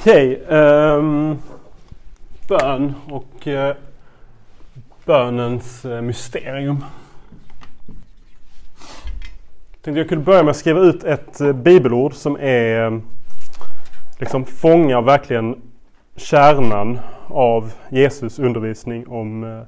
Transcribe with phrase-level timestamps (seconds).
[0.00, 0.42] Okej.
[0.48, 1.38] ehm,
[2.48, 3.72] bön och uh,
[5.04, 6.84] bönens uh, mysterium.
[9.72, 13.00] Jag tänkte jag kunde börja med att skriva ut ett uh, bibelord som är
[14.18, 15.62] liksom fångar verkligen
[16.16, 16.98] kärnan
[17.28, 19.64] av Jesus undervisning om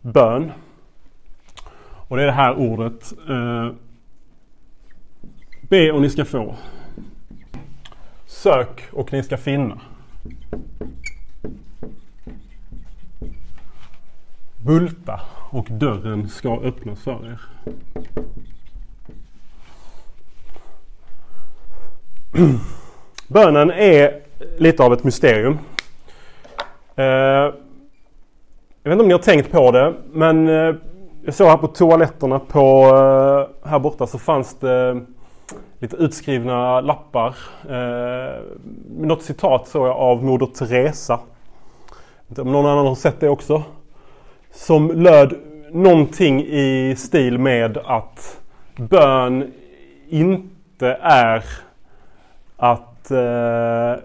[0.00, 0.52] bön.
[2.08, 3.12] Och det är det här ordet.
[5.60, 6.54] Be och ni ska få.
[8.44, 9.80] Sök och ni ska finna.
[14.64, 15.20] Bulta
[15.50, 17.40] och dörren ska öppnas för er.
[23.28, 24.20] Bönen är
[24.58, 25.58] lite av ett mysterium.
[26.96, 27.52] Eh, jag
[28.82, 30.74] vet inte om ni har tänkt på det men eh,
[31.24, 32.84] jag såg här på toaletterna på
[33.64, 35.04] eh, här borta så fanns det
[35.78, 37.36] lite utskrivna lappar.
[37.68, 38.42] Eh,
[38.98, 41.20] något citat såg jag av Moder Teresa.
[42.28, 43.62] Inte om någon annan har sett det också.
[44.50, 45.34] Som löd
[45.70, 48.40] någonting i stil med att
[48.76, 49.52] bön
[50.08, 51.44] inte är
[52.56, 53.98] att eh, eh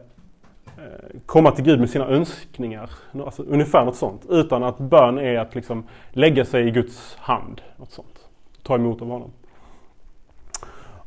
[1.26, 2.90] komma till Gud med sina önskningar.
[3.26, 4.26] Alltså, ungefär något sånt.
[4.30, 7.62] Utan att bön är att liksom lägga sig i Guds hand.
[7.78, 8.20] Något sånt.
[8.64, 9.32] Ta emot av honom.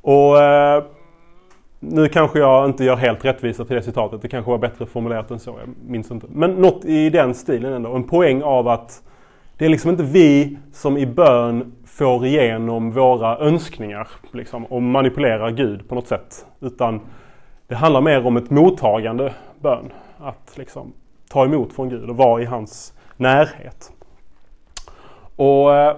[0.02, 0.84] Och eh,
[1.80, 4.22] nu kanske jag inte gör helt rättvisa till det citatet.
[4.22, 5.50] Det kanske var bättre formulerat än så.
[5.50, 6.26] Jag minns inte.
[6.30, 7.94] Men något i den stilen ändå.
[7.94, 9.02] En poäng av att
[9.56, 15.50] det är liksom inte vi som i bön får igenom våra önskningar liksom, och manipulerar
[15.50, 16.46] Gud på något sätt.
[16.60, 17.00] Utan
[17.66, 19.92] det handlar mer om ett mottagande bön.
[20.18, 20.92] Att liksom
[21.28, 23.92] ta emot från Gud och vara i hans närhet.
[25.36, 25.96] Och eh,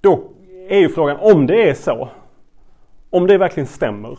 [0.00, 0.20] då
[0.68, 2.08] är ju frågan om det är så.
[3.10, 4.18] Om det verkligen stämmer.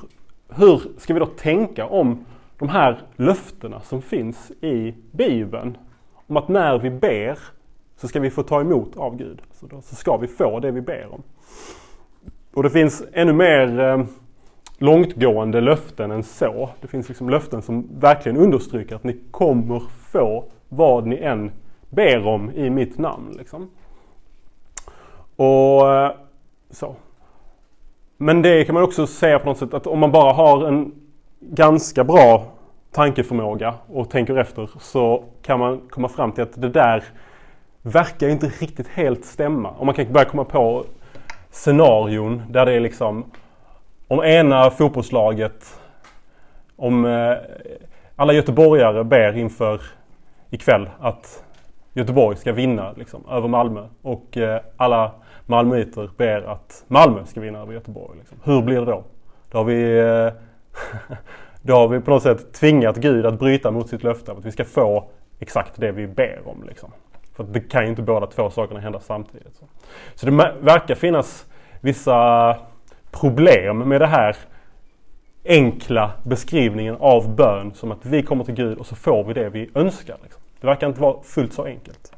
[0.49, 2.25] Hur ska vi då tänka om
[2.57, 5.77] de här löftena som finns i Bibeln?
[6.27, 7.39] Om att när vi ber
[7.97, 9.41] så ska vi få ta emot av Gud.
[9.51, 11.23] Så, då, så ska vi få det vi ber om.
[12.53, 14.03] Och det finns ännu mer eh,
[14.77, 16.69] långtgående löften än så.
[16.81, 19.79] Det finns liksom löften som verkligen understryker att ni kommer
[20.11, 21.51] få vad ni än
[21.89, 23.35] ber om i mitt namn.
[23.37, 23.69] Liksom.
[25.35, 26.11] Och eh,
[26.69, 26.95] så.
[28.17, 30.91] Men det kan man också säga på något sätt att om man bara har en
[31.39, 32.45] ganska bra
[32.91, 37.03] tankeförmåga och tänker efter så kan man komma fram till att det där
[37.81, 39.69] verkar inte riktigt helt stämma.
[39.77, 40.85] Om man kan börja komma på
[41.51, 43.31] scenarion där det är liksom
[44.07, 45.79] om ena fotbollslaget,
[46.75, 47.33] om eh,
[48.15, 49.81] alla göteborgare ber inför
[50.49, 51.43] ikväll att
[51.93, 55.11] Göteborg ska vinna liksom, över Malmö och eh, alla
[55.49, 58.17] malmöiter ber att Malmö ska vinna över Göteborg.
[58.19, 58.37] Liksom.
[58.43, 59.03] Hur blir det då?
[59.51, 60.33] Då har, vi, eh,
[61.61, 64.51] då har vi på något sätt tvingat Gud att bryta mot sitt löfte att vi
[64.51, 66.63] ska få exakt det vi ber om.
[66.67, 66.91] Liksom.
[67.35, 69.55] För det kan ju inte båda två sakerna hända samtidigt.
[69.55, 69.65] Så,
[70.15, 71.45] så det verkar finnas
[71.81, 72.57] vissa
[73.11, 74.35] problem med det här
[75.45, 79.49] enkla beskrivningen av bön som att vi kommer till Gud och så får vi det
[79.49, 80.17] vi önskar.
[80.23, 80.41] Liksom.
[80.61, 82.11] Det verkar inte vara fullt så enkelt.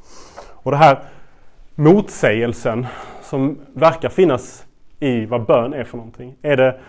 [0.64, 1.00] Och det här
[1.82, 2.86] motsägelsen
[3.22, 4.66] som verkar finnas
[5.00, 6.36] i vad bön är för någonting.
[6.42, 6.80] Är det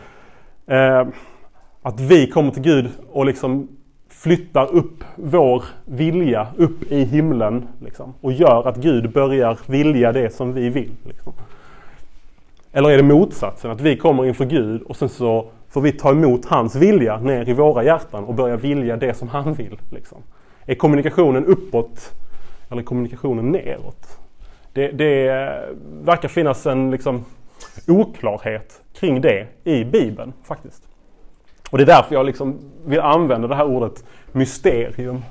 [0.66, 1.06] eh,
[1.82, 3.68] att vi kommer till Gud och liksom
[4.08, 10.34] flyttar upp vår vilja upp i himlen liksom, och gör att Gud börjar vilja det
[10.34, 10.92] som vi vill.
[11.04, 11.32] Liksom.
[12.72, 13.70] Eller är det motsatsen?
[13.70, 17.48] Att vi kommer inför Gud och sen så får vi ta emot hans vilja ner
[17.48, 19.78] i våra hjärtan och börja vilja det som han vill.
[19.90, 20.18] Liksom.
[20.66, 22.12] Är kommunikationen uppåt
[22.70, 24.21] eller kommunikationen neråt?
[24.72, 25.28] Det, det
[26.02, 27.24] verkar finnas en liksom,
[27.88, 30.82] oklarhet kring det i Bibeln faktiskt.
[31.70, 35.22] Och det är därför jag liksom vill använda det här ordet mysterium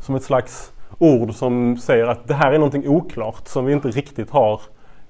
[0.00, 3.88] som ett slags ord som säger att det här är någonting oklart som vi inte
[3.88, 4.60] riktigt har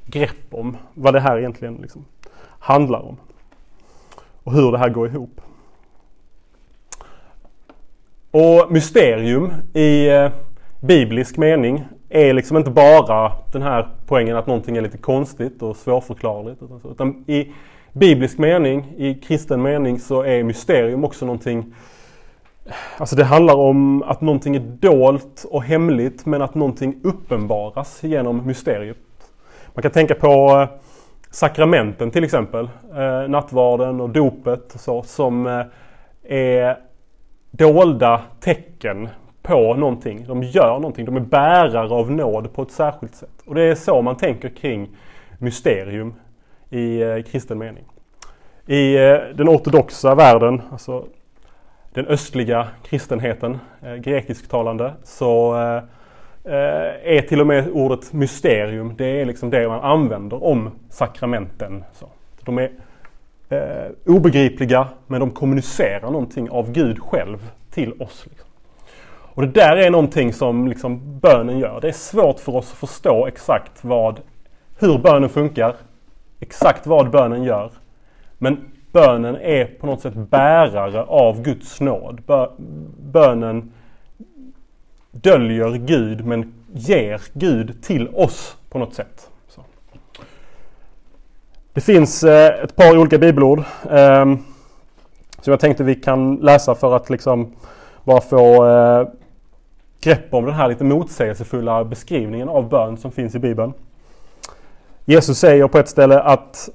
[0.06, 2.04] grepp om vad det här egentligen liksom
[2.58, 3.16] handlar om.
[4.44, 5.40] Och hur det här går ihop.
[8.30, 10.30] Och mysterium i eh,
[10.80, 15.76] biblisk mening är liksom inte bara den här poängen att någonting är lite konstigt och
[15.76, 16.62] svårförklarligt.
[16.62, 17.52] Utan, så, utan i
[17.92, 21.74] biblisk mening, i kristen mening så är mysterium också någonting
[22.96, 28.46] Alltså det handlar om att någonting är dolt och hemligt men att någonting uppenbaras genom
[28.46, 28.96] mysteriet.
[29.74, 30.68] Man kan tänka på eh,
[31.30, 32.70] sakramenten till exempel.
[32.96, 35.64] Eh, nattvarden och dopet och så som eh,
[36.24, 36.78] är
[37.50, 39.08] dolda tecken
[39.48, 40.24] på någonting.
[40.26, 41.04] De gör någonting.
[41.04, 43.42] De är bärare av nåd på ett särskilt sätt.
[43.46, 44.88] Och det är så man tänker kring
[45.38, 46.14] mysterium
[46.70, 47.84] i eh, kristen mening.
[48.66, 51.04] I eh, den ortodoxa världen, alltså
[51.94, 55.54] den östliga kristenheten, eh, grekisktalande, så
[57.04, 61.84] är till och med ordet mysterium, det är liksom det man använder om sakramenten.
[61.92, 62.08] Så.
[62.44, 62.70] De är
[64.06, 68.26] obegripliga men de kommunicerar någonting av Gud själv till oss.
[68.28, 68.47] Liksom.
[69.38, 71.80] Och det där är någonting som liksom bönen gör.
[71.80, 74.20] Det är svårt för oss att förstå exakt vad,
[74.78, 75.76] hur bönen funkar,
[76.40, 77.70] exakt vad bönen gör.
[78.38, 82.22] Men bönen är på något sätt bärare av Guds nåd.
[82.98, 83.72] Bönen
[85.10, 89.30] döljer Gud men ger Gud till oss på något sätt.
[89.48, 89.64] Så.
[91.72, 94.38] Det finns eh, ett par olika bibelord ehm,
[95.40, 97.52] som jag tänkte vi kan läsa för att liksom
[98.04, 99.08] bara få eh,
[100.00, 103.72] grepp om den här lite motsägelsefulla beskrivningen av bön som finns i Bibeln.
[105.04, 106.68] Jesus säger på ett ställe att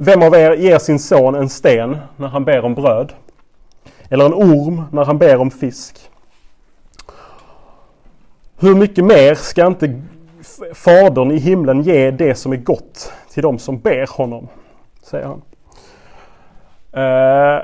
[0.00, 3.12] Vem av er ger sin son en sten när han ber om bröd?
[4.08, 6.10] Eller en orm när han ber om fisk?
[8.58, 10.02] Hur mycket mer ska inte
[10.74, 14.48] Fadern i himlen ge det som är gott till dem som ber honom?
[15.02, 15.42] Säger han.
[16.96, 17.62] Uh,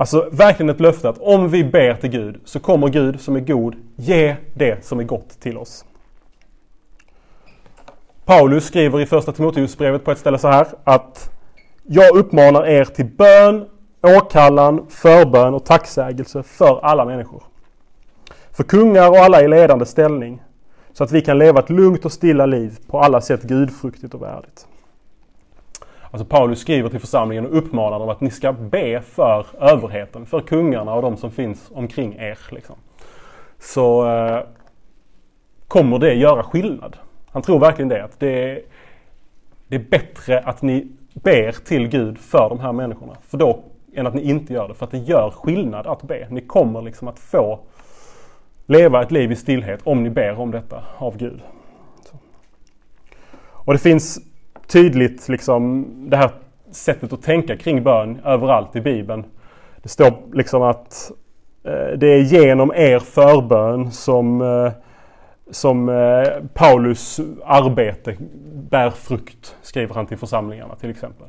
[0.00, 3.40] alltså verkligen ett löfte att om vi ber till Gud så kommer Gud som är
[3.40, 5.84] god ge det som är gott till oss.
[8.24, 11.30] Paulus skriver i första Timoteusbrevet på ett ställe så här att
[11.82, 13.66] Jag uppmanar er till bön,
[14.02, 17.42] åkallan, förbön och tacksägelse för alla människor.
[18.52, 20.42] För kungar och alla i ledande ställning
[20.92, 24.22] så att vi kan leva ett lugnt och stilla liv på alla sätt gudfruktigt och
[24.22, 24.66] värdigt.
[26.10, 30.40] Alltså Paulus skriver till församlingen och uppmanar dem att ni ska be för överheten, för
[30.40, 32.38] kungarna och de som finns omkring er.
[32.50, 32.76] Liksom.
[33.58, 34.42] Så eh,
[35.68, 36.96] kommer det göra skillnad.
[37.30, 38.04] Han tror verkligen det.
[38.04, 38.62] Att det är,
[39.68, 43.16] det är bättre att ni ber till Gud för de här människorna.
[43.22, 43.62] För då,
[43.94, 44.74] än att ni inte gör det.
[44.74, 46.26] För att det gör skillnad att be.
[46.30, 47.60] Ni kommer liksom att få
[48.66, 51.40] leva ett liv i stillhet om ni ber om detta av Gud.
[53.42, 54.29] Och det finns
[54.70, 56.30] tydligt liksom det här
[56.70, 59.24] sättet att tänka kring bön överallt i Bibeln.
[59.82, 61.10] Det står liksom att
[61.64, 64.72] eh, det är genom er förbön som, eh,
[65.50, 68.16] som eh, Paulus arbete
[68.52, 71.26] bär frukt, skriver han till församlingarna till exempel.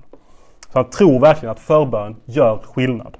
[0.72, 3.18] Så han tror verkligen att förbön gör skillnad.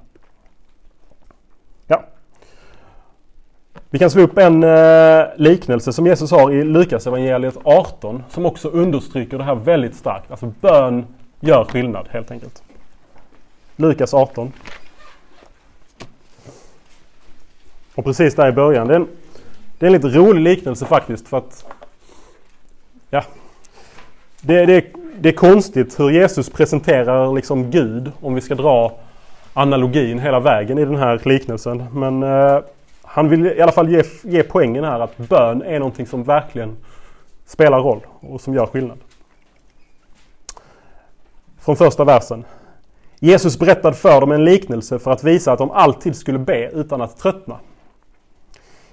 [3.92, 8.46] Vi kan slå upp en eh, liknelse som Jesus har i Lukas evangeliet 18 som
[8.46, 10.30] också understryker det här väldigt starkt.
[10.30, 11.06] Alltså bön
[11.40, 12.62] gör skillnad helt enkelt.
[13.76, 14.52] Lukas 18.
[17.94, 18.86] Och precis där i början.
[18.86, 19.08] Det är en,
[19.78, 21.64] det är en lite rolig liknelse faktiskt för att
[23.10, 23.24] ja,
[24.40, 24.84] det, det,
[25.18, 28.92] det är konstigt hur Jesus presenterar liksom Gud om vi ska dra
[29.54, 31.84] analogin hela vägen i den här liknelsen.
[31.92, 32.60] Men eh,
[33.14, 36.76] han vill i alla fall ge, ge poängen här att bön är någonting som verkligen
[37.46, 38.98] spelar roll och som gör skillnad.
[41.58, 42.44] Från första versen.
[43.18, 47.02] Jesus berättade för dem en liknelse för att visa att de alltid skulle be utan
[47.02, 47.58] att tröttna.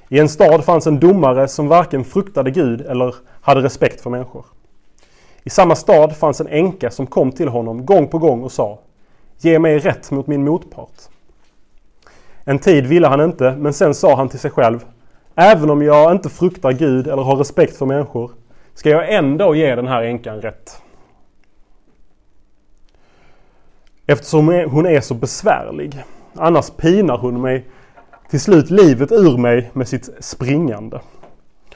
[0.10, 4.46] I en stad fanns en domare som varken fruktade Gud eller hade respekt för människor.
[5.44, 8.80] I samma stad fanns en änka som kom till honom gång på gång och sa
[9.38, 11.10] Ge mig rätt mot min motpart.
[12.50, 14.86] En tid ville han inte, men sen sa han till sig själv
[15.36, 18.32] Även om jag inte fruktar Gud eller har respekt för människor
[18.74, 20.82] ska jag ändå ge den här änkan rätt.
[24.06, 26.04] Eftersom hon är så besvärlig.
[26.36, 27.66] Annars pinar hon mig
[28.30, 31.00] till slut livet ur mig med sitt springande.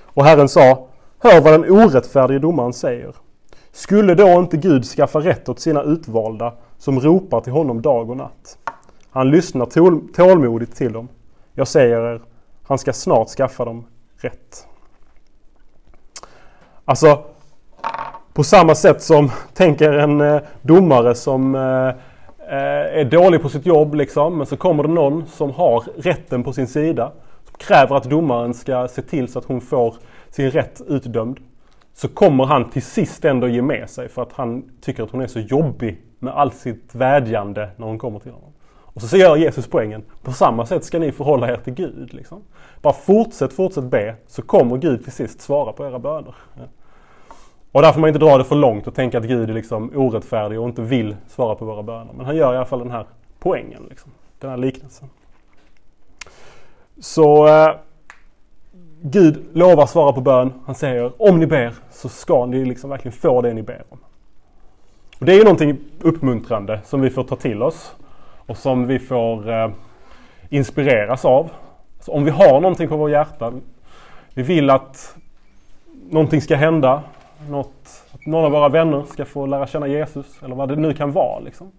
[0.03, 0.88] Och Herren sa
[1.20, 3.15] Hör vad den orättfärdige domaren säger.
[3.72, 8.18] Skulle då inte Gud skaffa rätt åt sina utvalda som ropar till honom dag och
[8.18, 8.58] natt?
[9.13, 11.08] Han lyssnar tål, tålmodigt till dem.
[11.53, 12.22] Jag säger er,
[12.63, 13.86] han ska snart skaffa dem
[14.17, 14.67] rätt.
[16.86, 17.24] Alltså,
[18.34, 21.88] på samma sätt som, tänker en eh, domare som eh,
[22.50, 26.43] eh, är dålig på sitt jobb liksom, men så kommer det någon som har rätten
[26.43, 27.12] på sin sida.
[27.43, 29.96] Som kräver att domaren ska se till så att hon får
[30.29, 31.39] sin rätt utdömd.
[31.93, 35.22] Så kommer han till sist ändå ge med sig för att han tycker att hon
[35.22, 38.52] är så jobbig med allt sitt vädjande när hon kommer till honom.
[38.93, 40.03] Och så gör Jesus poängen.
[40.21, 42.13] På samma sätt ska ni förhålla er till Gud.
[42.13, 42.41] Liksom.
[42.81, 46.35] Bara fortsätt, fortsätt be så kommer Gud till sist svara på era böner.
[47.71, 49.91] Och där får man inte dra det för långt och tänka att Gud är liksom
[49.95, 52.13] orättfärdig och inte vill svara på våra böner.
[52.13, 53.05] Men han gör i alla fall den här
[53.39, 53.83] poängen.
[53.89, 54.12] Liksom.
[54.39, 55.09] Den här liknelsen.
[57.00, 57.75] Så eh,
[59.01, 60.53] Gud lovar svara på bön.
[60.65, 64.00] Han säger om ni ber så ska ni liksom verkligen få det ni ber om.
[65.19, 67.95] Och Det är ju någonting uppmuntrande som vi får ta till oss
[68.45, 69.69] och som vi får eh,
[70.50, 71.50] inspireras av.
[72.00, 73.53] Så om vi har någonting på vår hjärta,
[74.33, 75.15] vi vill att
[76.09, 77.03] någonting ska hända,
[77.50, 80.93] något, att någon av våra vänner ska få lära känna Jesus eller vad det nu
[80.93, 81.39] kan vara.
[81.39, 81.71] Liksom.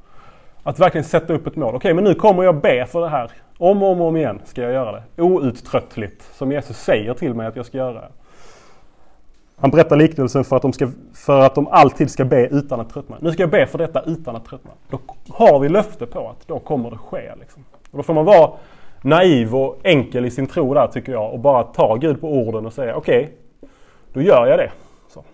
[0.62, 1.68] Att verkligen sätta upp ett mål.
[1.68, 3.30] Okej, okay, men nu kommer jag be för det här.
[3.59, 5.23] Om och om, och om igen ska jag göra det.
[5.23, 8.02] Outtröttligt, som Jesus säger till mig att jag ska göra.
[9.57, 12.91] Han berättar liknelsen för att, de ska, för att de alltid ska be utan att
[12.91, 13.17] tröttna.
[13.21, 14.71] Nu ska jag be för detta utan att tröttna.
[14.89, 17.33] Då har vi löfte på att då kommer det ske.
[17.41, 17.65] Liksom.
[17.91, 18.51] Och då får man vara
[19.03, 22.67] naiv och enkel i sin tro där tycker jag och bara ta Gud på orden
[22.67, 23.69] och säga okej, okay,
[24.13, 24.73] då gör jag det.
[25.09, 25.25] Så.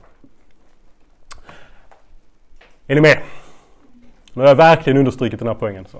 [2.86, 3.18] Är ni med?
[4.32, 5.84] Nu har jag verkligen understrukit den här poängen.
[5.84, 5.98] Så,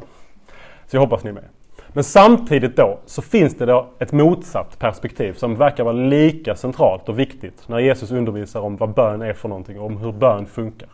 [0.86, 1.44] så jag hoppas ni är med.
[1.92, 7.08] Men samtidigt då så finns det då ett motsatt perspektiv som verkar vara lika centralt
[7.08, 10.46] och viktigt när Jesus undervisar om vad bön är för någonting och om hur bön
[10.46, 10.88] funkar.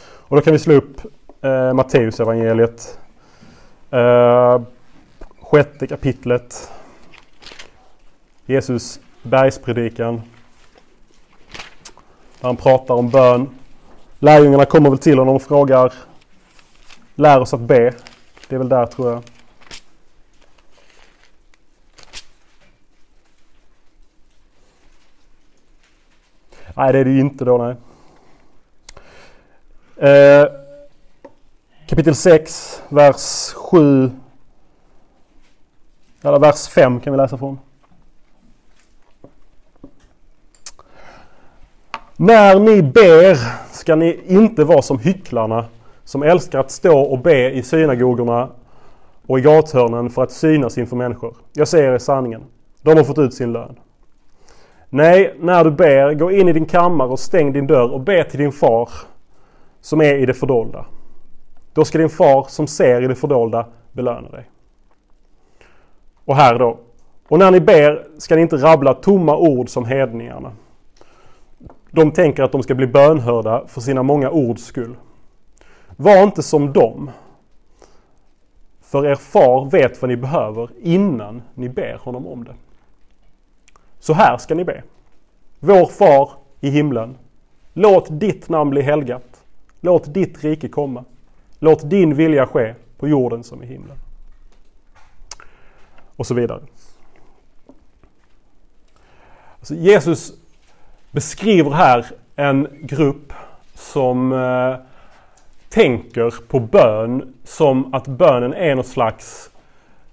[0.00, 1.00] Och då kan vi slå upp
[1.42, 2.98] eh, Matteus evangeliet
[3.90, 4.60] eh,
[5.40, 6.70] sjätte kapitlet.
[8.46, 10.22] Jesus bergspredikan.
[12.40, 13.48] Där han pratar om bön.
[14.18, 15.92] Lärjungarna kommer väl till honom och frågar
[17.14, 17.94] Lär oss att be.
[18.48, 19.22] Det är väl där tror jag.
[26.78, 27.76] Nej, det är det ju inte då, nej.
[30.10, 30.48] Eh,
[31.86, 34.10] kapitel 6, vers 7.
[36.22, 37.58] Eller vers 5 kan vi läsa från.
[42.16, 43.36] När ni ber
[43.72, 45.64] ska ni inte vara som hycklarna
[46.04, 48.48] som älskar att stå och be i synagogorna
[49.26, 51.34] och i gathörnen för att synas inför människor.
[51.52, 52.42] Jag säger er sanningen.
[52.82, 53.76] De har fått ut sin lön.
[54.90, 58.24] Nej, när du ber, gå in i din kammare och stäng din dörr och be
[58.24, 58.90] till din far
[59.80, 60.86] som är i det fördolda.
[61.72, 64.50] Då ska din far som ser i det fördolda belöna dig.
[66.24, 66.78] Och här då.
[67.28, 70.52] Och när ni ber ska ni inte rabbla tomma ord som hedningarna.
[71.90, 74.96] De tänker att de ska bli bönhörda för sina många ords skull.
[75.96, 77.10] Var inte som dem.
[78.80, 82.54] För er far vet vad ni behöver innan ni ber honom om det.
[84.00, 84.82] Så här ska ni be.
[85.60, 87.18] Vår far i himlen.
[87.72, 89.42] Låt ditt namn bli helgat.
[89.80, 91.04] Låt ditt rike komma.
[91.58, 93.96] Låt din vilja ske på jorden som i himlen.
[96.16, 96.60] Och så vidare.
[99.58, 100.32] Alltså Jesus
[101.10, 103.32] beskriver här en grupp
[103.74, 104.76] som eh,
[105.68, 109.50] tänker på bön som att bönen är något slags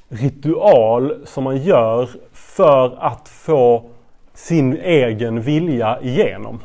[0.09, 2.09] ritual som man gör
[2.55, 3.89] för att få
[4.33, 6.59] sin egen vilja igenom.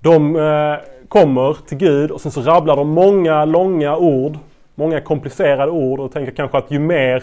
[0.00, 0.76] De eh,
[1.08, 4.38] kommer till Gud och sen så rabblar de många långa ord,
[4.74, 7.22] många komplicerade ord och tänker kanske att ju mer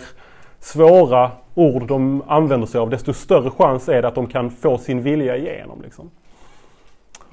[0.59, 4.77] svåra ord de använder sig av desto större chans är det att de kan få
[4.77, 5.81] sin vilja igenom.
[5.81, 6.11] Liksom.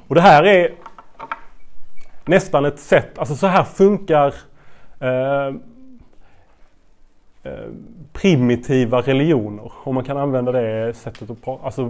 [0.08, 0.72] Och det här är
[2.24, 4.34] nästan ett sätt, alltså så här funkar
[5.00, 5.54] eh,
[7.48, 7.70] Eh,
[8.20, 9.72] primitiva religioner.
[9.84, 11.64] Om man kan använda det sättet att prata.
[11.64, 11.82] Alltså,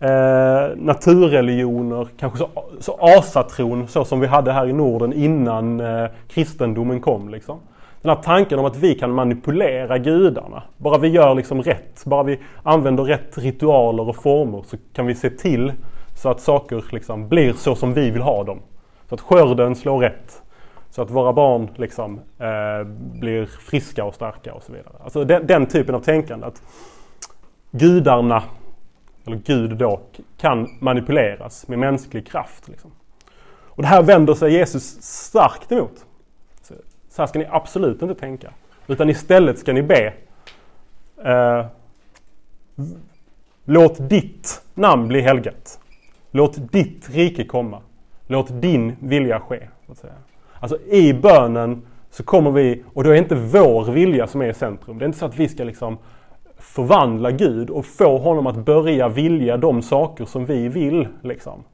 [0.00, 2.48] eh, naturreligioner, kanske så,
[2.80, 7.28] så asatron så som vi hade här i Norden innan eh, kristendomen kom.
[7.28, 7.58] Liksom.
[8.02, 10.62] Den här tanken om att vi kan manipulera gudarna.
[10.76, 15.14] Bara vi gör liksom rätt, bara vi använder rätt ritualer och former så kan vi
[15.14, 15.72] se till
[16.14, 18.60] så att saker liksom blir så som vi vill ha dem.
[19.08, 20.42] Så att skörden slår rätt.
[20.90, 22.84] Så att våra barn liksom, eh,
[23.20, 24.94] blir friska och starka och så vidare.
[25.04, 26.46] Alltså den, den, typen av tänkande.
[26.46, 26.62] att
[27.70, 28.42] Gudarna,
[29.26, 30.00] eller Gud då,
[30.36, 32.68] kan manipuleras med mänsklig kraft.
[32.68, 32.90] Liksom.
[33.76, 36.06] Och det här vänder sig Jesus starkt emot.
[36.62, 36.74] Så,
[37.08, 38.50] så här ska ni absolut inte tänka.
[38.86, 40.12] Utan istället ska ni be.
[41.24, 41.66] Eh,
[43.64, 45.80] låt ditt namn bli helgat.
[46.30, 47.82] Låt ditt rike komma.
[48.26, 49.68] Låt din vilja ske.
[49.86, 50.12] Så att säga.
[50.60, 54.48] Alltså i bönen så kommer vi, och då är det inte vår vilja som är
[54.48, 54.98] i centrum.
[54.98, 55.98] Det är inte så att vi ska liksom
[56.58, 61.08] förvandla Gud och få honom att börja vilja de saker som vi vill.
[61.22, 61.64] Liksom.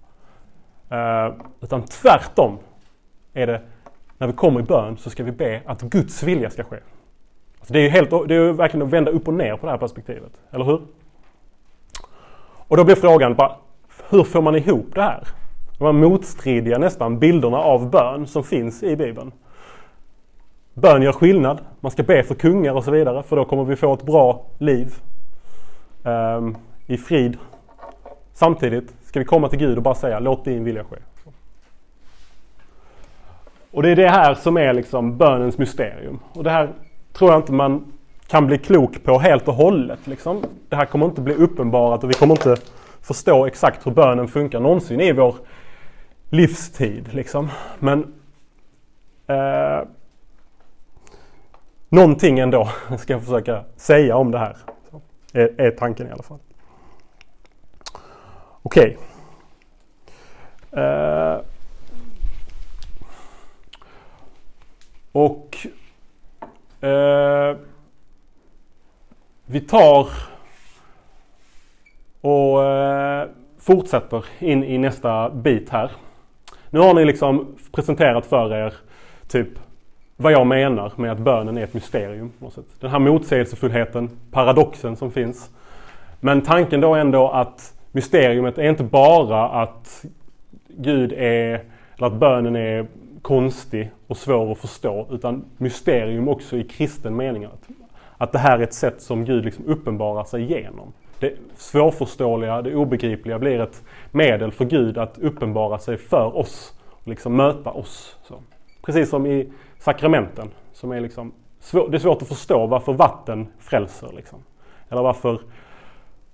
[0.91, 2.59] Eh, utan tvärtom
[3.33, 3.63] är det,
[4.19, 6.77] när vi kommer i bön så ska vi be att Guds vilja ska ske.
[7.59, 9.73] Alltså det är ju helt, det är verkligen att vända upp och ner på det
[9.73, 10.33] här perspektivet.
[10.51, 10.81] Eller hur?
[12.69, 13.53] Och då blir frågan bara,
[14.11, 15.29] hur får man ihop det här?
[15.83, 19.33] De här motstridiga nästan bilderna av bön som finns i Bibeln.
[20.75, 21.61] Bön gör skillnad.
[21.81, 24.45] Man ska be för kungar och så vidare för då kommer vi få ett bra
[24.59, 24.95] liv
[26.03, 27.37] um, i frid.
[28.35, 30.97] Samtidigt ska vi komma till Gud och bara säga låt din vilja ske.
[33.71, 36.19] Och det är det här som är liksom bönens mysterium.
[36.33, 36.73] Och det här
[37.13, 37.93] tror jag inte man
[38.27, 40.07] kan bli klok på helt och hållet.
[40.07, 40.45] Liksom.
[40.69, 42.57] Det här kommer inte bli uppenbarat och vi kommer inte
[43.01, 45.35] förstå exakt hur bönen funkar någonsin i vår
[46.33, 47.15] livstid.
[47.15, 47.51] Liksom.
[47.79, 48.15] Men
[49.27, 49.83] eh,
[51.89, 54.57] någonting ändå ska jag försöka säga om det här.
[54.91, 55.01] Så,
[55.33, 56.39] är, är tanken i alla fall.
[58.63, 58.99] Okej.
[60.71, 60.85] Okay.
[60.85, 61.41] Eh,
[65.13, 65.67] och
[66.81, 67.57] eh,
[69.47, 70.09] vi tar
[72.21, 75.91] och eh, fortsätter in i nästa bit här.
[76.73, 78.75] Nu har ni liksom presenterat för er
[79.29, 79.49] typ
[80.17, 82.33] vad jag menar med att bönen är ett mysterium.
[82.81, 85.51] Den här motsägelsefullheten, paradoxen som finns.
[86.21, 90.05] Men tanken då ändå att mysteriumet är inte bara att
[90.69, 91.65] Gud är,
[91.97, 92.87] eller att bönen är
[93.23, 95.07] konstig och svår att förstå.
[95.11, 97.45] Utan mysterium också i kristen mening.
[97.45, 97.69] Att,
[98.19, 100.93] att det här är ett sätt som Gud liksom uppenbarar sig genom.
[101.23, 106.75] Det svårförståeliga, det obegripliga blir ett medel för Gud att uppenbara sig för oss.
[106.91, 108.17] Och liksom möta oss.
[108.23, 108.43] Så.
[108.83, 110.51] Precis som i sakramenten.
[110.73, 114.11] Som är liksom svår, det är svårt att förstå varför vatten frälser.
[114.17, 114.39] Liksom.
[114.89, 115.41] Eller varför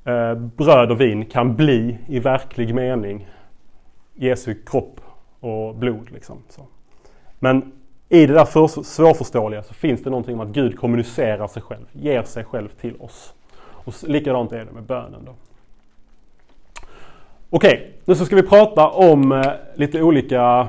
[0.04, 3.28] eh, bröd och vin kan bli i verklig mening
[4.14, 5.00] Jesu kropp
[5.40, 6.10] och blod.
[6.10, 6.42] Liksom.
[6.48, 6.66] Så.
[7.38, 7.72] Men
[8.08, 11.86] i det där för, svårförståeliga så finns det någonting om att Gud kommunicerar sig själv,
[11.92, 13.34] ger sig själv till oss.
[13.88, 15.34] Och likadant är det med bönen då.
[17.50, 19.42] Okej, okay, nu så ska vi prata om eh,
[19.74, 20.68] lite olika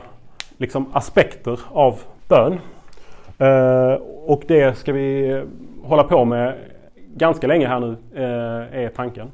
[0.57, 2.59] liksom, aspekter av bön.
[3.37, 3.93] Eh,
[4.25, 5.43] och det ska vi eh,
[5.83, 6.55] hålla på med
[7.15, 9.31] ganska länge här nu, eh, är tanken.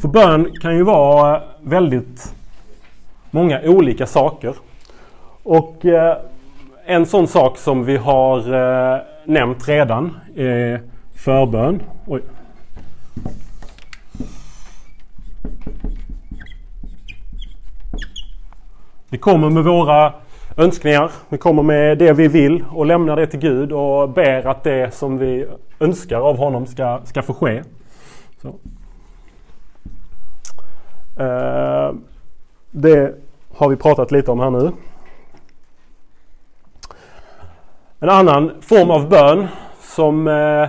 [0.00, 2.34] För bön kan ju vara eh, väldigt
[3.30, 4.54] många olika saker.
[5.42, 6.16] Och eh,
[6.84, 10.78] en sån sak som vi har eh, nämnt redan i
[11.14, 11.82] förbön.
[12.06, 12.22] Oj.
[19.10, 20.12] Vi kommer med våra
[20.56, 21.10] önskningar.
[21.28, 24.94] Vi kommer med det vi vill och lämnar det till Gud och ber att det
[24.94, 25.46] som vi
[25.80, 27.62] önskar av honom ska, ska få ske.
[28.42, 28.48] Så.
[31.22, 31.94] Eh,
[32.70, 33.14] det
[33.56, 34.72] har vi pratat lite om här nu.
[38.02, 39.48] En annan form av bön
[39.80, 40.62] som eh,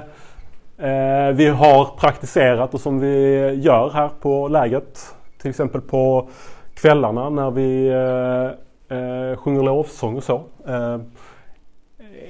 [0.90, 5.16] eh, vi har praktiserat och som vi gör här på lägret.
[5.42, 6.30] Till exempel på
[6.74, 10.42] kvällarna när vi eh, eh sjunger lovsång och så.
[10.68, 11.00] Eh,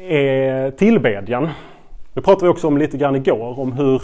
[0.09, 1.49] är tillbedjan.
[2.13, 4.01] Det pratade vi också om lite grann igår om hur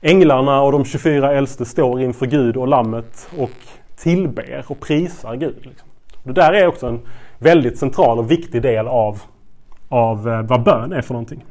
[0.00, 3.50] änglarna och de 24 äldste står inför Gud och Lammet och
[3.96, 5.66] tillber och prisar Gud.
[5.66, 5.88] Liksom.
[6.22, 7.00] Det där är också en
[7.38, 9.22] väldigt central och viktig del av,
[9.92, 11.44] av eh, vad bön är för någonting.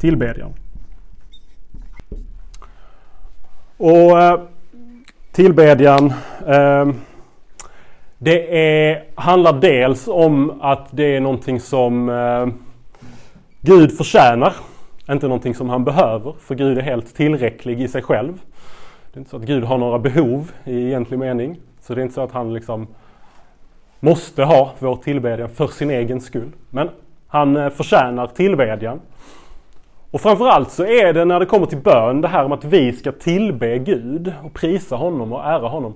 [0.00, 0.52] Tillbedjan.
[3.76, 4.40] Och eh,
[5.32, 6.12] tillbedjan
[6.46, 6.88] eh,
[8.18, 8.58] det
[8.90, 12.46] är, handlar dels om att det är någonting som eh,
[13.60, 14.52] Gud förtjänar.
[15.10, 18.40] Inte någonting som han behöver, för Gud är helt tillräcklig i sig själv.
[19.12, 21.60] Det är inte så att Gud har några behov i egentlig mening.
[21.80, 22.86] Så det är inte så att han liksom
[24.00, 26.52] måste ha vår tillbedjan för sin egen skull.
[26.70, 26.90] Men
[27.28, 29.00] han eh, förtjänar tillbedjan.
[30.10, 32.92] Och framförallt så är det när det kommer till bön det här om att vi
[32.92, 35.94] ska tillbe Gud och prisa honom och ära honom.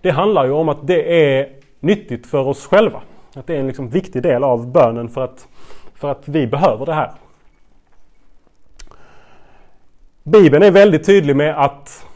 [0.00, 1.48] Det handlar ju om att det är
[1.80, 3.00] nyttigt för oss själva.
[3.34, 5.48] Att det är en liksom viktig del av bönen för att,
[5.94, 7.10] för att vi behöver det här.
[10.22, 12.06] Bibeln är väldigt tydlig med att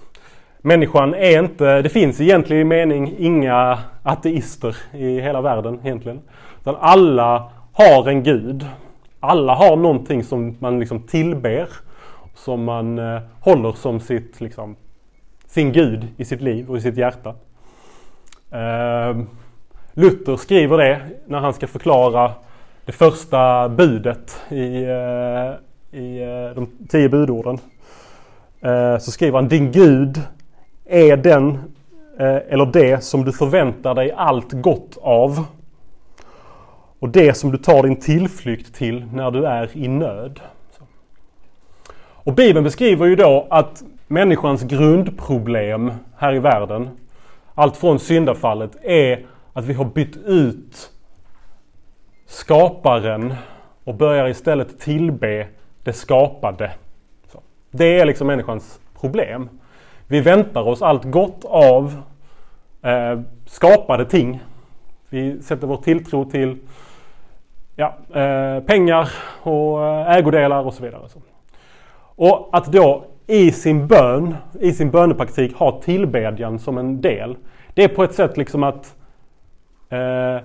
[0.62, 6.20] Människan är inte, det finns i egentlig mening inga ateister i hela världen egentligen.
[6.60, 8.66] Utan alla har en gud.
[9.20, 11.68] Alla har någonting som man liksom tillber.
[12.34, 14.76] Som man eh, håller som sitt, liksom,
[15.46, 17.34] sin gud i sitt liv och i sitt hjärta.
[18.50, 19.16] Eh,
[19.94, 22.32] Luther skriver det när han ska förklara
[22.84, 27.58] det första budet i, eh, i eh, de tio budorden.
[28.60, 30.22] Eh, så skriver han Din Gud
[30.84, 31.48] är den
[32.18, 35.44] eh, eller det som du förväntar dig allt gott av.
[36.98, 40.40] Och det som du tar din tillflykt till när du är i nöd.
[42.00, 46.88] Och Bibeln beskriver ju då att människans grundproblem här i världen,
[47.54, 50.90] allt från syndafallet, är att vi har bytt ut
[52.26, 53.34] skaparen
[53.84, 55.46] och börjar istället tillbe
[55.82, 56.70] det skapade.
[57.70, 59.48] Det är liksom människans problem.
[60.06, 62.02] Vi väntar oss allt gott av
[62.82, 64.40] eh, skapade ting.
[65.08, 66.58] Vi sätter vår tilltro till
[67.78, 69.08] ja, eh, pengar
[69.42, 71.02] och eh, ägodelar och så vidare.
[72.16, 77.36] Och att då i sin bön, i sin bönepraktik ha tillbedjan som en del.
[77.74, 78.96] Det är på ett sätt liksom att
[79.88, 80.44] eh,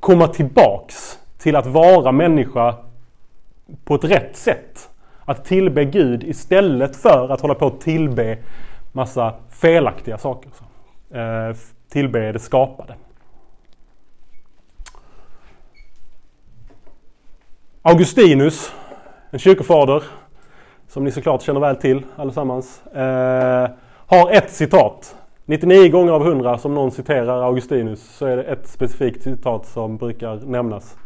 [0.00, 2.74] komma tillbaks till att vara människa
[3.84, 4.90] på ett rätt sätt.
[5.24, 8.38] Att tillbe Gud istället för att hålla på att tillbe
[8.92, 10.50] massa felaktiga saker.
[11.10, 11.56] Eh,
[11.88, 12.94] tillbe det skapade.
[17.84, 18.72] Augustinus,
[19.30, 20.02] en kyrkofader
[20.88, 23.70] som ni såklart känner väl till allesammans, eh,
[24.06, 25.16] har ett citat.
[25.44, 29.96] 99 gånger av 100 som någon citerar Augustinus så är det ett specifikt citat som
[29.96, 30.96] brukar nämnas.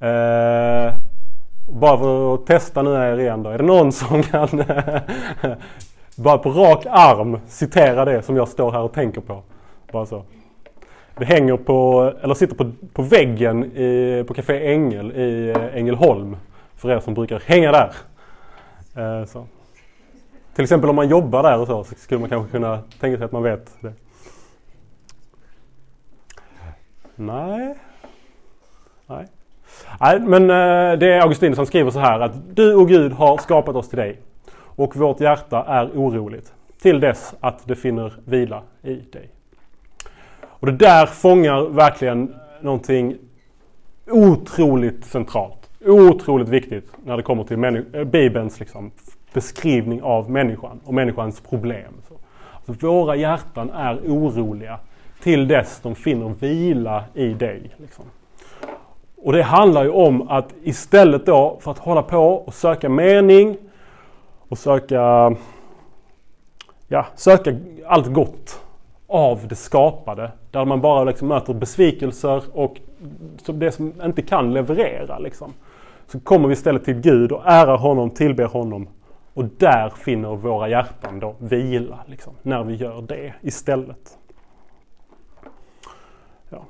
[0.00, 0.94] Eh,
[1.68, 3.50] bara för att testa nu er igen då.
[3.50, 4.48] Är det någon som kan
[6.16, 9.42] bara på rak arm citera det som jag står här och tänker på?
[9.92, 10.24] Bara så.
[11.18, 16.36] Det hänger på, eller sitter på, på väggen i, på Café Ängel i eh, Ängelholm.
[16.74, 17.92] För er som brukar hänga där.
[18.96, 19.46] Eh, så.
[20.54, 23.24] Till exempel om man jobbar där och så, så skulle man kanske kunna tänka sig
[23.24, 23.92] att man vet det.
[27.14, 27.74] Nej.
[29.06, 29.26] Nej.
[30.00, 33.38] Nej, men eh, det är Augustinus som skriver så här att du och Gud har
[33.38, 34.20] skapat oss till dig
[34.58, 36.52] och vårt hjärta är oroligt
[36.82, 39.35] till dess att det finner vila i dig.
[40.60, 43.16] Och det där fångar verkligen någonting
[44.10, 45.70] otroligt centralt.
[45.86, 47.64] Otroligt viktigt när det kommer till
[47.94, 48.90] eh, Bibelns liksom,
[49.32, 51.92] beskrivning av människan och människans problem.
[52.08, 52.14] Så.
[52.66, 54.78] Alltså, våra hjärtan är oroliga
[55.22, 57.70] till dess de finner vila i dig.
[57.76, 58.04] Liksom.
[59.16, 63.56] Och det handlar ju om att istället då för att hålla på och söka mening
[64.48, 65.34] och söka,
[66.88, 68.65] ja, söka allt gott
[69.06, 70.30] av det skapade.
[70.50, 72.80] Där man bara liksom möter besvikelser och
[73.46, 75.18] det som inte kan leverera.
[75.18, 75.52] Liksom.
[76.06, 78.88] Så kommer vi istället till Gud och ärar honom, tillber honom.
[79.34, 81.98] Och där finner våra hjärtan då vila.
[82.06, 84.18] Liksom, när vi gör det istället.
[86.50, 86.64] Ja.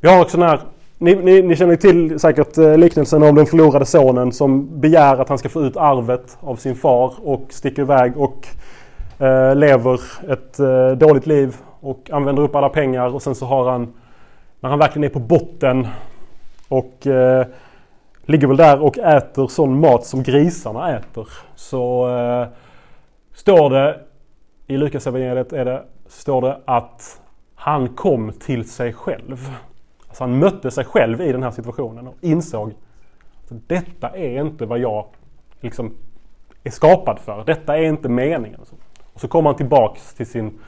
[0.00, 0.60] Vi har också den här
[0.98, 5.28] ni, ni, ni, känner till säkert eh, liknelsen om den förlorade sonen som begär att
[5.28, 8.46] han ska få ut arvet av sin far och sticker iväg och
[9.18, 13.70] Eh, lever ett eh, dåligt liv och använder upp alla pengar och sen så har
[13.70, 13.92] han,
[14.60, 15.86] när han verkligen är på botten
[16.68, 17.46] och eh,
[18.22, 21.28] ligger väl där och äter sån mat som grisarna äter.
[21.54, 22.48] Så eh,
[23.34, 24.00] står det
[24.66, 27.20] i Lukas evangeliet är det, står det att
[27.54, 29.50] han kom till sig själv.
[30.08, 32.74] Alltså han mötte sig själv i den här situationen och insåg
[33.44, 35.06] att detta är inte vad jag
[35.60, 35.94] liksom
[36.64, 37.44] är skapad för.
[37.44, 38.60] Detta är inte meningen.
[39.16, 40.58] Och så kommer han tillbaks till sin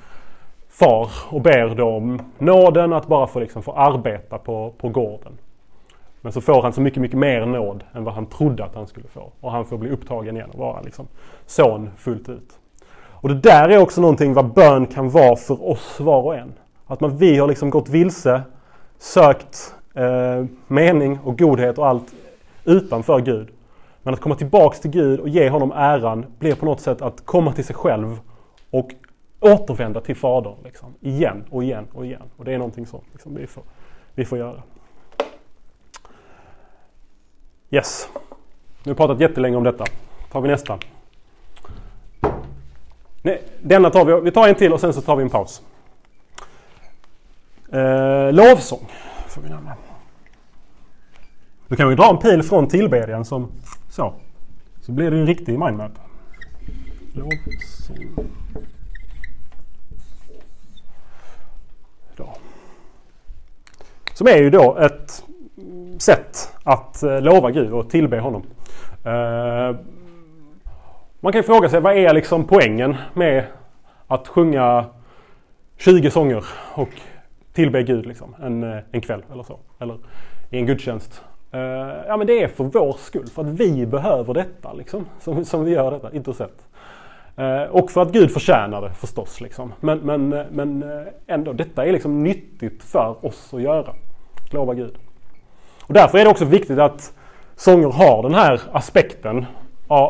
[0.69, 5.39] far och ber då om nåden att bara få, liksom, få arbeta på, på gården.
[6.21, 8.87] Men så får han så mycket, mycket mer nåd än vad han trodde att han
[8.87, 9.33] skulle få.
[9.41, 11.07] Och han får bli upptagen igen och vara liksom
[11.47, 12.59] son fullt ut.
[13.11, 16.53] Och det där är också någonting vad bön kan vara för oss var och en.
[16.87, 18.43] Att man, vi har liksom gått vilse
[18.99, 22.15] sökt eh, mening och godhet och allt
[22.65, 23.49] utanför Gud.
[24.03, 27.27] Men att komma tillbaks till Gud och ge honom äran blir på något sätt att
[27.27, 28.19] komma till sig själv
[28.71, 28.91] och
[29.41, 30.57] återvända till Fadern.
[30.65, 32.31] Liksom, igen och igen och igen.
[32.37, 33.63] Och det är någonting som liksom, vi, får,
[34.15, 34.63] vi får göra.
[37.71, 38.09] Yes.
[38.15, 39.85] Nu har vi pratat jättelänge om detta.
[40.33, 40.79] tar vi nästa.
[43.23, 45.63] Nej, denna tar vi, vi tar en till och sen så tar vi en paus.
[47.73, 48.87] Eh, lovsång
[49.29, 49.77] får vi nämna.
[51.69, 53.49] Då kan vi dra en pil från tillbedjan som
[53.91, 54.15] så.
[54.81, 55.93] Så blir det en riktig mindmap.
[57.15, 58.29] Lovsång.
[62.17, 62.37] Då.
[64.19, 65.25] Som är ju då ett
[65.99, 68.43] sätt att eh, lova Gud och tillbe honom.
[69.05, 69.77] Eh,
[71.21, 73.45] man kan fråga sig vad är liksom poängen med
[74.07, 74.85] att sjunga
[75.77, 76.89] 20 sånger och
[77.53, 79.59] tillbe Gud liksom, en, eh, en kväll eller så.
[79.79, 79.97] Eller
[80.51, 81.23] i en gudstjänst.
[82.07, 85.07] Ja men det är för vår skull, för att vi behöver detta liksom.
[85.21, 86.67] Som, som vi gör detta, inte sett.
[87.71, 89.41] Och för att Gud förtjänar det förstås.
[89.41, 89.73] Liksom.
[89.81, 90.85] Men, men, men
[91.27, 93.95] ändå, detta är liksom nyttigt för oss att göra.
[94.53, 94.95] Lova Gud.
[95.83, 97.13] Och därför är det också viktigt att
[97.57, 99.47] sånger har den här aspekten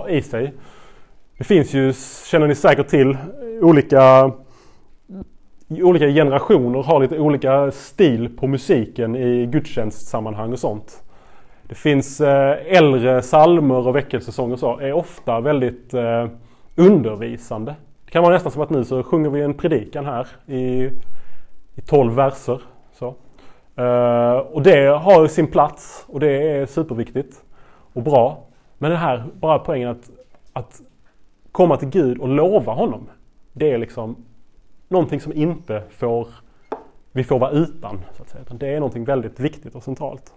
[0.08, 0.52] i sig.
[1.38, 1.92] Det finns ju,
[2.30, 3.16] känner ni säkert till,
[3.62, 4.32] olika
[5.70, 11.02] olika generationer har lite olika stil på musiken i gudstjänstsammanhang och sånt.
[11.62, 16.26] Det finns eh, äldre salmer och väckelsesånger och så är ofta väldigt eh,
[16.76, 17.74] undervisande.
[18.04, 20.90] Det kan vara nästan som att nu så sjunger vi en predikan här i,
[21.74, 22.60] i 12 verser.
[23.78, 27.42] Eh, och det har sin plats och det är superviktigt
[27.92, 28.44] och bra.
[28.78, 30.10] Men den här bara poängen att,
[30.52, 30.80] att
[31.52, 33.08] komma till Gud och lova honom.
[33.52, 34.16] Det är liksom
[34.88, 36.28] någonting som inte får
[37.12, 38.00] vi får vara utan.
[38.16, 38.44] Så att säga.
[38.50, 40.32] Det är någonting väldigt viktigt och centralt.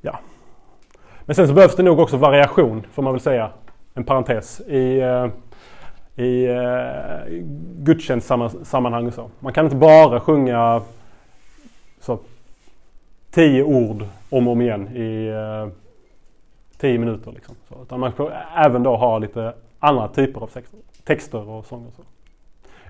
[0.00, 0.18] Ja.
[1.24, 3.50] Men sen så behövs det nog också variation får man väl säga.
[3.94, 5.26] En parentes i, eh,
[6.24, 7.42] i eh, uh,
[7.78, 9.30] gudstjänstsammanhang och så.
[9.38, 10.82] Man kan inte bara sjunga
[12.00, 12.18] så,
[13.30, 15.68] tio ord om och om igen i eh,
[16.78, 17.32] tio minuter.
[17.32, 17.54] Liksom.
[17.68, 20.50] Så, utan man får även då ha lite andra typer av
[21.04, 21.90] texter och sånger.
[21.96, 22.02] Så.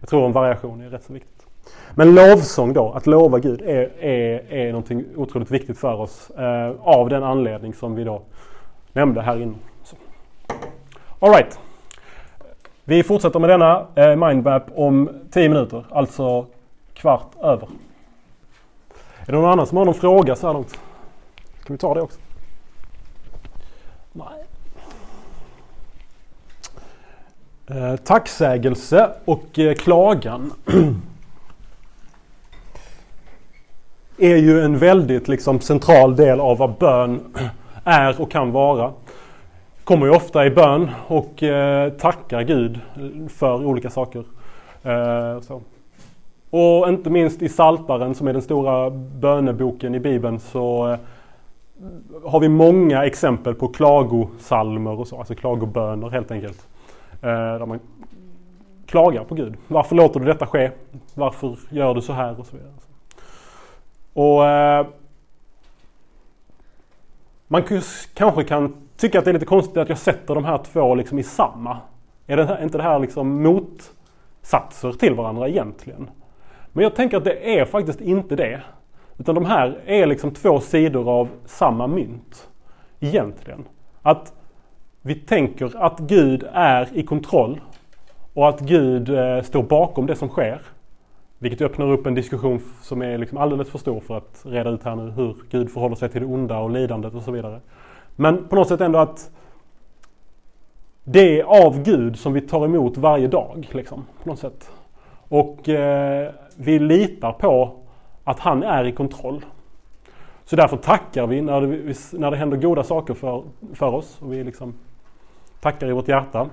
[0.00, 1.46] Jag tror en variation är rätt så viktigt.
[1.94, 6.30] Men lovsång då, att lova Gud, är, är, är någonting otroligt viktigt för oss.
[6.30, 8.22] Eh, av den anledning som vi då
[8.92, 9.54] nämnde här inne.
[11.18, 11.58] Alright.
[12.84, 16.46] Vi fortsätter med denna eh, mindmap om 10 minuter, alltså
[16.94, 17.68] kvart över.
[19.26, 20.78] Är det någon annan som har någon fråga så här långt?
[21.60, 22.20] Ska vi ta det också?
[24.12, 24.44] Nej.
[27.66, 30.52] Eh, tacksägelse och eh, klagan
[34.18, 37.34] är ju en väldigt liksom, central del av vad bön
[37.84, 38.92] är och kan vara.
[39.84, 42.80] Kommer ju ofta i bön och eh, tackar Gud
[43.28, 44.24] för olika saker.
[44.82, 45.62] Eh, så.
[46.50, 50.98] Och inte minst i Saltaren som är den stora böneboken i Bibeln så eh,
[52.24, 56.66] har vi många exempel på klagosalmer och så, alltså klagoböner helt enkelt.
[57.22, 57.80] Eh, där man
[58.86, 59.54] klagar på Gud.
[59.68, 60.70] Varför låter du detta ske?
[61.14, 62.40] Varför gör du så här?
[62.40, 62.72] Och så vidare.
[64.12, 64.86] Och eh,
[67.52, 67.62] Man
[68.14, 71.18] kanske kan tycka att det är lite konstigt att jag sätter de här två liksom
[71.18, 71.78] i samma.
[72.26, 76.10] Är det inte det här liksom motsatser till varandra egentligen?
[76.72, 78.62] Men jag tänker att det är faktiskt inte det.
[79.18, 82.48] Utan de här är liksom två sidor av samma mynt.
[83.00, 83.64] Egentligen.
[84.02, 84.32] Att
[85.02, 87.60] vi tänker att Gud är i kontroll
[88.34, 90.60] och att Gud eh, står bakom det som sker.
[91.38, 94.84] Vilket öppnar upp en diskussion som är liksom alldeles för stor för att reda ut
[94.84, 97.60] här nu hur Gud förhåller sig till det onda och lidandet och så vidare.
[98.16, 99.30] Men på något sätt ändå att
[101.04, 103.68] det är av Gud som vi tar emot varje dag.
[103.72, 104.70] Liksom, på något sätt.
[105.28, 107.76] Och eh, vi litar på
[108.24, 109.44] att han är i kontroll.
[110.44, 113.42] Så därför tackar vi när det, när det händer goda saker för,
[113.74, 114.18] för oss.
[114.20, 114.74] Och vi liksom
[115.60, 116.48] tackar i vårt hjärta.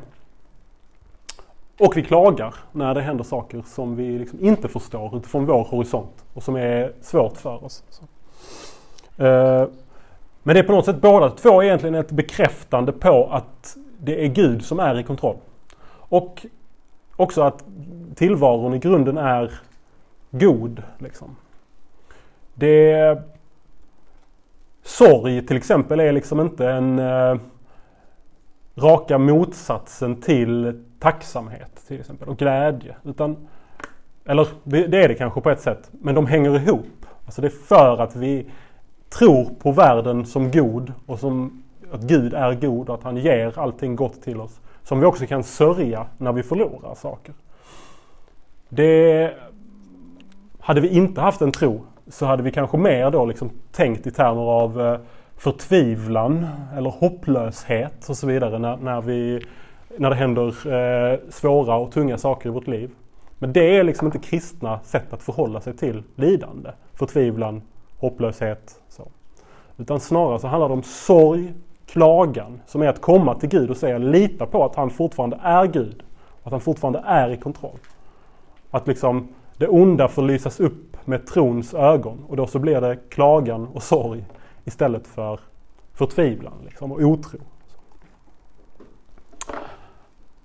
[1.79, 6.25] Och vi klagar när det händer saker som vi liksom inte förstår utifrån vår horisont
[6.33, 7.83] och som är svårt för oss.
[9.19, 9.67] Uh,
[10.43, 14.27] men det är på något sätt båda två egentligen ett bekräftande på att det är
[14.27, 15.37] Gud som är i kontroll.
[15.87, 16.45] Och
[17.15, 17.63] också att
[18.15, 19.59] tillvaron i grunden är
[20.39, 20.83] god.
[20.99, 21.35] Liksom.
[22.53, 23.17] Det
[24.83, 27.35] Sorg till exempel är liksom inte en eh,
[28.75, 32.95] raka motsatsen till tacksamhet till exempel och glädje.
[33.03, 33.47] Utan,
[34.25, 37.05] eller det är det kanske på ett sätt, men de hänger ihop.
[37.25, 38.45] Alltså det är för att vi
[39.09, 43.59] tror på världen som god och som att Gud är god och att han ger
[43.59, 44.59] allting gott till oss.
[44.83, 47.33] Som vi också kan sörja när vi förlorar saker.
[48.69, 49.33] Det
[50.67, 54.11] hade vi inte haft en tro så hade vi kanske mer då liksom tänkt i
[54.11, 54.99] termer av eh,
[55.37, 59.41] förtvivlan eller hopplöshet och så vidare när, när, vi,
[59.97, 62.91] när det händer eh, svåra och tunga saker i vårt liv.
[63.39, 67.61] Men det är liksom inte kristna sätt att förhålla sig till lidande, förtvivlan,
[67.99, 68.81] hopplöshet.
[68.89, 69.07] Så.
[69.77, 71.53] Utan snarare så handlar det om sorg,
[71.85, 75.65] klagan, som är att komma till Gud och säga lita på att han fortfarande är
[75.65, 76.03] Gud.
[76.43, 77.79] Att han fortfarande är i kontroll.
[78.71, 79.27] Att liksom
[79.57, 83.83] det onda får lysas upp med trons ögon och då så blir det klagan och
[83.83, 84.25] sorg
[84.65, 85.39] istället för
[85.93, 87.39] förtvivlan liksom, och otro.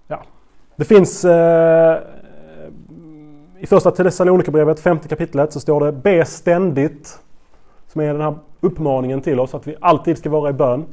[0.07, 0.23] Ja.
[0.77, 1.99] Det finns eh,
[3.59, 7.19] i första Thessalonikerbrevet, femte kapitlet, så står det Be ständigt.
[7.87, 10.85] Som är den här uppmaningen till oss att vi alltid ska vara i bön.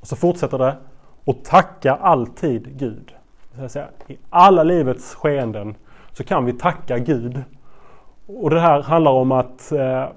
[0.00, 0.76] Och så fortsätter det.
[1.24, 3.14] Och tacka alltid Gud.
[3.52, 5.74] Det vill Säga, I alla livets skeenden
[6.14, 7.42] så kan vi tacka Gud.
[8.26, 10.08] Och det här handlar om att eh,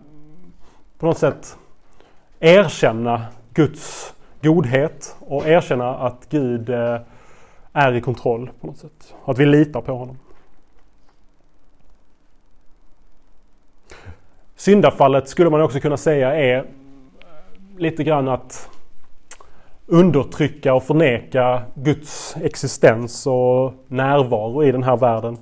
[1.00, 1.58] på något sätt
[2.40, 7.00] erkänna Guds godhet och erkänna att Gud eh,
[7.74, 9.16] är i kontroll på något sätt.
[9.24, 10.18] Och att vi litar på honom.
[14.56, 16.64] Syndafallet skulle man också kunna säga är eh,
[17.78, 18.70] lite grann att
[19.86, 25.38] undertrycka och förneka Guds existens och närvaro i den här världen.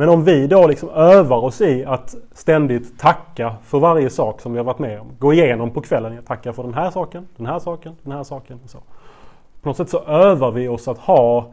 [0.00, 4.52] Men om vi då liksom övar oss i att ständigt tacka för varje sak som
[4.52, 5.06] vi har varit med om.
[5.18, 6.14] Gå igenom på kvällen.
[6.14, 8.60] Jag tackar för den här saken, den här saken, den här saken.
[8.64, 8.78] Och så.
[9.62, 11.46] På något sätt så övar vi oss att ha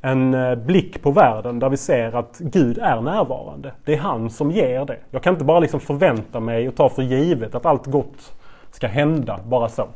[0.00, 3.72] en eh, blick på världen där vi ser att Gud är närvarande.
[3.84, 4.98] Det är han som ger det.
[5.10, 8.32] Jag kan inte bara liksom förvänta mig och ta för givet att allt gott
[8.70, 9.88] ska hända bara så.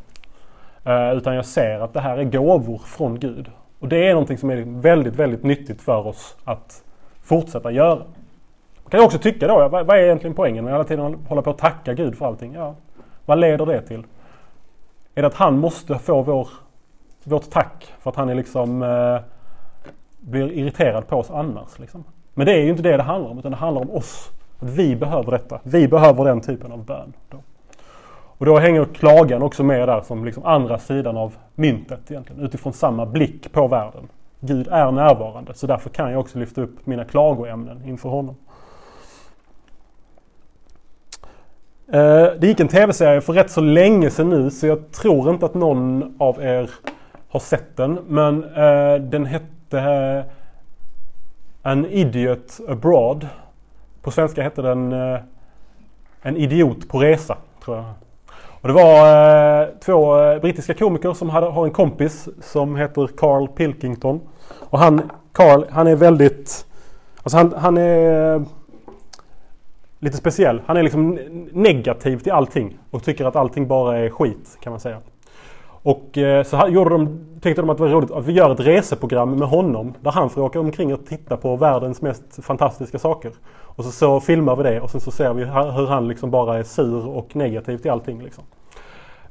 [0.85, 3.51] Eh, utan jag ser att det här är gåvor från Gud.
[3.79, 6.84] Och det är någonting som är väldigt, väldigt nyttigt för oss att
[7.25, 8.03] fortsätta göra.
[8.83, 11.43] Man kan ju också tycka då, vad är egentligen poängen med att hela tiden hålla
[11.43, 12.55] på att tacka Gud för allting?
[12.55, 12.75] Ja,
[13.27, 14.05] vad leder det till?
[15.15, 16.49] Är det att han måste få vår,
[17.25, 19.21] vårt tack för att han är liksom eh,
[20.21, 21.79] blir irriterad på oss annars.
[21.79, 22.05] Liksom.
[22.35, 24.31] Men det är ju inte det det handlar om, utan det handlar om oss.
[24.61, 25.61] Att vi behöver detta.
[25.63, 27.13] Vi behöver den typen av bön.
[27.31, 27.39] Då.
[28.39, 32.43] Och då hänger klagan också med där som liksom andra sidan av myntet egentligen.
[32.43, 34.09] Utifrån samma blick på världen.
[34.47, 38.37] Gud är närvarande så därför kan jag också lyfta upp mina klagoämnen inför honom.
[41.93, 45.47] Eh, det gick en tv-serie för rätt så länge sedan nu så jag tror inte
[45.47, 46.71] att någon av er
[47.29, 47.99] har sett den.
[48.07, 50.25] Men eh, den hette eh,
[51.63, 53.29] An Idiot Abroad.
[54.03, 54.93] På svenska hette den
[56.23, 57.37] En idiot på resa.
[57.65, 57.85] tror jag.
[58.65, 63.07] Och det var eh, två eh, brittiska komiker som hade, har en kompis som heter
[63.17, 64.21] Carl Pilkington.
[64.61, 66.67] Och han, Carl, han är väldigt...
[67.23, 68.45] Alltså han, han är
[69.99, 70.63] lite speciell.
[70.67, 71.19] Han är liksom
[71.53, 74.99] negativ till allting och tycker att allting bara är skit kan man säga.
[75.85, 78.61] Och eh, så gjorde de, tänkte de att det var roligt att vi gör ett
[78.61, 83.33] reseprogram med honom där han får åka omkring och titta på världens mest fantastiska saker.
[83.47, 86.59] Och så, så filmar vi det och sen så ser vi hur han liksom bara
[86.59, 88.23] är sur och negativ till allting.
[88.23, 88.45] Liksom.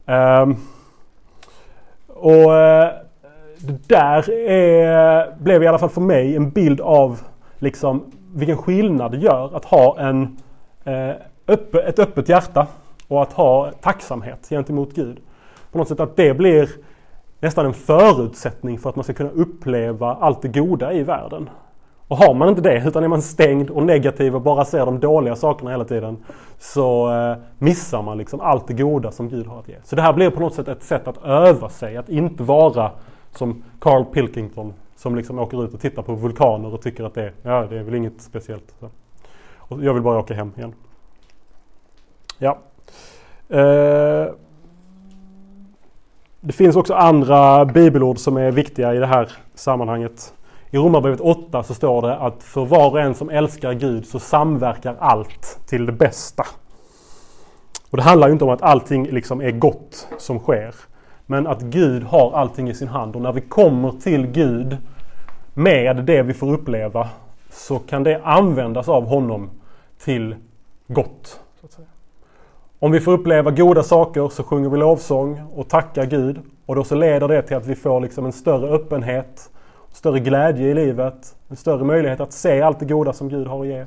[0.05, 0.57] Um,
[2.07, 2.91] och eh,
[3.63, 7.19] det där är, blev i alla fall för mig en bild av
[7.59, 10.37] liksom vilken skillnad det gör att ha en,
[10.83, 11.15] eh,
[11.47, 12.67] öppe, ett öppet hjärta
[13.07, 15.19] och att ha tacksamhet gentemot Gud
[15.71, 16.69] på något sätt att det blir
[17.39, 21.49] nästan en förutsättning för att man ska kunna uppleva allt det goda i världen.
[22.07, 24.99] Och har man inte det, utan är man stängd och negativ och bara ser de
[24.99, 26.17] dåliga sakerna hela tiden,
[26.59, 29.75] så eh, missar man liksom allt det goda som Gud har att ge.
[29.83, 32.91] Så det här blir på något sätt ett sätt att öva sig, att inte vara
[33.37, 37.33] som Carl Pilkington som liksom åker ut och tittar på vulkaner och tycker att det,
[37.41, 38.75] ja, det är väl inget speciellt.
[38.79, 38.89] Så.
[39.57, 40.73] Och jag vill bara åka hem igen.
[42.37, 42.57] Ja.
[43.49, 44.33] Eh,
[46.41, 50.33] det finns också andra bibelord som är viktiga i det här sammanhanget.
[50.71, 54.19] I Romarbrevet 8 så står det att för var och en som älskar Gud så
[54.19, 56.43] samverkar allt till det bästa.
[57.89, 60.75] Och Det handlar ju inte om att allting liksom är gott som sker.
[61.25, 64.77] Men att Gud har allting i sin hand och när vi kommer till Gud
[65.53, 67.09] med det vi får uppleva
[67.51, 69.49] så kan det användas av honom
[70.03, 70.35] till
[70.87, 71.39] gott.
[71.59, 71.87] Så att säga.
[72.79, 76.39] Om vi får uppleva goda saker så sjunger vi lovsång och tackar Gud.
[76.65, 79.49] Och då så leder det till att vi får liksom en större öppenhet,
[79.91, 83.61] större glädje i livet, en större möjlighet att se allt det goda som Gud har
[83.61, 83.85] att ge.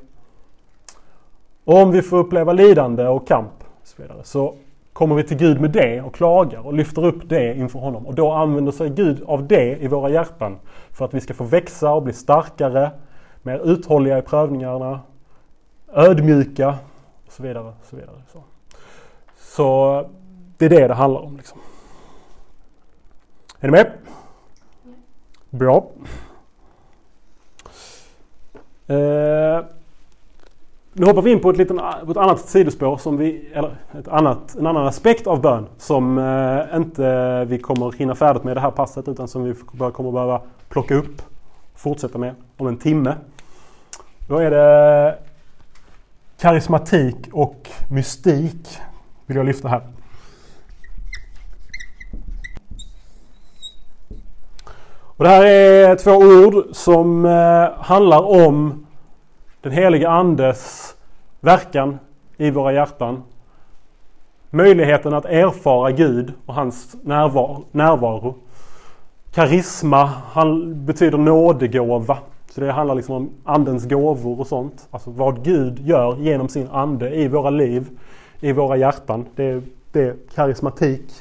[1.64, 4.54] Och om vi får uppleva lidande och kamp så, vidare, så
[4.96, 8.06] kommer vi till Gud med det och klagar och lyfter upp det inför honom.
[8.06, 10.58] Och då använder sig Gud av det i våra hjärtan
[10.90, 12.90] för att vi ska få växa och bli starkare,
[13.42, 15.00] mer uthålliga i prövningarna,
[15.92, 16.68] ödmjuka
[17.26, 17.64] och så vidare.
[17.64, 18.22] Och så vidare.
[18.32, 18.42] Så.
[19.36, 20.08] Så
[20.56, 21.36] det är det det handlar om.
[21.36, 21.60] Liksom.
[23.60, 23.92] Är ni med?
[25.50, 25.90] Bra.
[28.86, 29.64] Eh,
[30.98, 34.08] nu hoppar vi in på ett, liten, på ett annat sidospår, som vi, eller ett
[34.08, 38.60] annat, en annan aspekt av bön som eh, inte vi kommer hinna färdigt med det
[38.60, 39.54] här passet utan som vi
[39.92, 41.22] kommer behöva plocka upp
[41.72, 43.14] och fortsätta med om en timme.
[44.28, 45.18] Då är det
[46.40, 48.78] karismatik och mystik
[49.26, 49.82] vill jag lyfta här.
[55.16, 58.85] Och det här är två ord som eh, handlar om
[59.66, 60.94] den helige Andes
[61.40, 61.98] verkan
[62.36, 63.22] i våra hjärtan.
[64.50, 67.64] Möjligheten att erfara Gud och hans närvaro.
[67.72, 68.34] närvaro.
[69.32, 70.10] Karisma
[70.74, 72.18] betyder nådegåva.
[72.50, 74.88] Så det handlar liksom om Andens gåvor och sånt.
[74.90, 77.88] Alltså vad Gud gör genom sin Ande i våra liv
[78.40, 79.26] i våra hjärtan.
[79.36, 79.62] Det är
[79.92, 81.12] det karismatik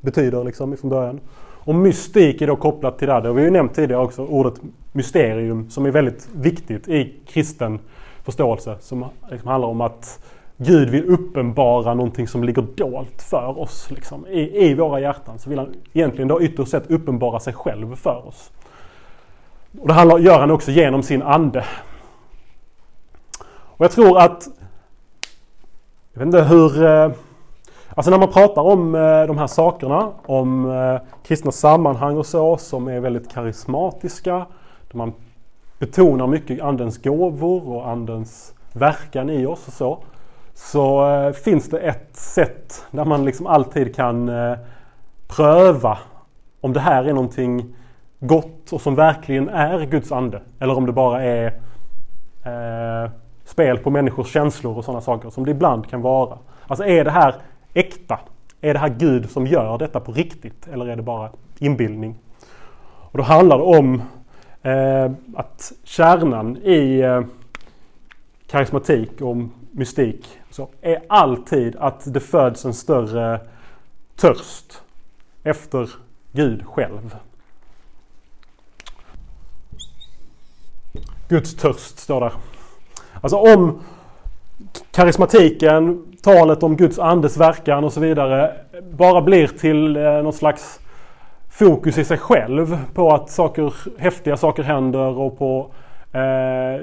[0.00, 1.20] betyder liksom ifrån början.
[1.64, 3.20] Och mystik är då kopplat till det här.
[3.20, 4.26] Det har vi ju nämnt tidigare också.
[4.26, 4.54] Ordet
[4.92, 7.78] mysterium som är väldigt viktigt i kristen
[8.24, 8.76] förståelse.
[8.80, 10.24] Som liksom handlar om att
[10.56, 13.90] Gud vill uppenbara någonting som ligger dolt för oss.
[13.90, 14.26] Liksom.
[14.26, 18.26] I, I våra hjärtan så vill han egentligen då ytterst sett uppenbara sig själv för
[18.26, 18.50] oss.
[19.80, 21.64] Och det handlar, gör han också genom sin ande.
[23.80, 24.48] Och jag tror att,
[26.12, 27.10] jag vet inte hur, eh,
[27.94, 32.56] alltså när man pratar om eh, de här sakerna, om eh, kristna sammanhang och så,
[32.56, 34.46] som är väldigt karismatiska,
[34.90, 35.12] där man
[35.78, 39.98] betonar mycket andens gåvor och andens verkan i oss och så.
[40.54, 44.30] Så eh, finns det ett sätt där man liksom alltid kan
[45.28, 45.98] pröva
[46.60, 47.74] om det här är någonting
[48.20, 50.42] gott och som verkligen är Guds ande.
[50.58, 51.46] Eller om det bara är
[52.44, 53.10] eh,
[53.44, 56.38] spel på människors känslor och sådana saker som det ibland kan vara.
[56.66, 57.34] Alltså är det här
[57.74, 58.18] äkta?
[58.60, 60.68] Är det här Gud som gör detta på riktigt?
[60.68, 62.18] Eller är det bara inbildning?
[62.82, 64.02] Och då handlar det om
[64.62, 67.22] eh, att kärnan i eh,
[68.46, 69.36] karismatik och
[69.70, 73.40] mystik så är alltid att det föds en större
[74.16, 74.82] törst
[75.42, 75.90] efter
[76.32, 77.16] Gud själv.
[81.28, 82.32] Guds törst står där.
[83.20, 83.82] Alltså om
[84.90, 88.52] karismatiken, talet om Guds andes verkan och så vidare
[88.90, 90.80] bara blir till eh, någon slags
[91.50, 95.70] fokus i sig själv på att saker, häftiga saker händer och på
[96.12, 96.80] eh,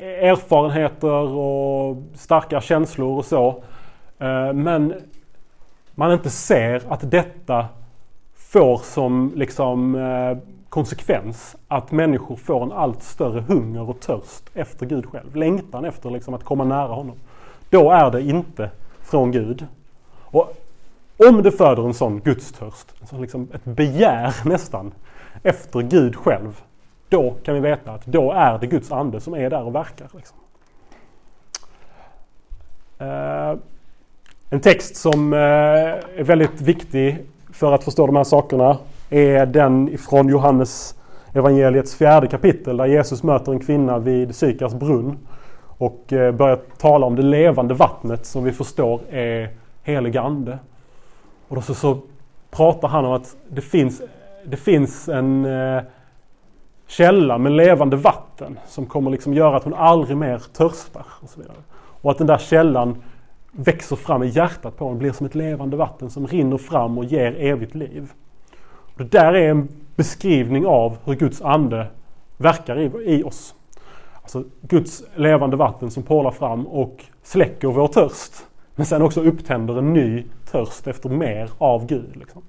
[0.00, 3.48] erfarenheter och starka känslor och så.
[4.18, 4.94] Eh, men
[5.94, 7.66] man inte ser att detta
[8.36, 10.38] får som liksom eh,
[10.68, 15.36] konsekvens att människor får en allt större hunger och törst efter Gud själv.
[15.36, 17.16] Längtan efter liksom att komma nära honom.
[17.70, 18.70] Då är det inte
[19.02, 19.66] från Gud.
[20.24, 20.54] Och
[21.16, 24.92] om det föder en sån gudstörst, så liksom ett begär nästan,
[25.42, 26.60] efter Gud själv.
[27.08, 30.08] Då kan vi veta att då är det Guds ande som är där och verkar.
[30.14, 30.36] Liksom.
[33.00, 33.58] Uh,
[34.50, 37.18] en text som uh, är väldigt viktig
[37.52, 38.78] för att förstå de här sakerna
[39.10, 40.94] är den ifrån Johannes
[41.32, 45.18] evangeliets fjärde kapitel där Jesus möter en kvinna vid Sykars brunn
[45.78, 49.50] och eh, börjar tala om det levande vattnet som vi förstår är
[49.82, 50.58] helig ande.
[51.48, 51.98] Och då så, så
[52.50, 54.02] pratar han om att det finns,
[54.44, 55.82] det finns en eh,
[56.86, 61.06] källa med levande vatten som kommer liksom göra att hon aldrig mer törstar.
[61.20, 61.56] Och, så vidare.
[61.74, 63.02] och att den där källan
[63.52, 67.04] växer fram i hjärtat på honom, blir som ett levande vatten som rinner fram och
[67.04, 68.12] ger evigt liv.
[68.96, 71.86] Det där är en beskrivning av hur Guds ande
[72.36, 73.54] verkar i, i oss.
[74.28, 78.46] Alltså Guds levande vatten som porlar fram och släcker vår törst.
[78.74, 82.16] Men sen också upptänder en ny törst efter mer av Gud.
[82.16, 82.42] Liksom.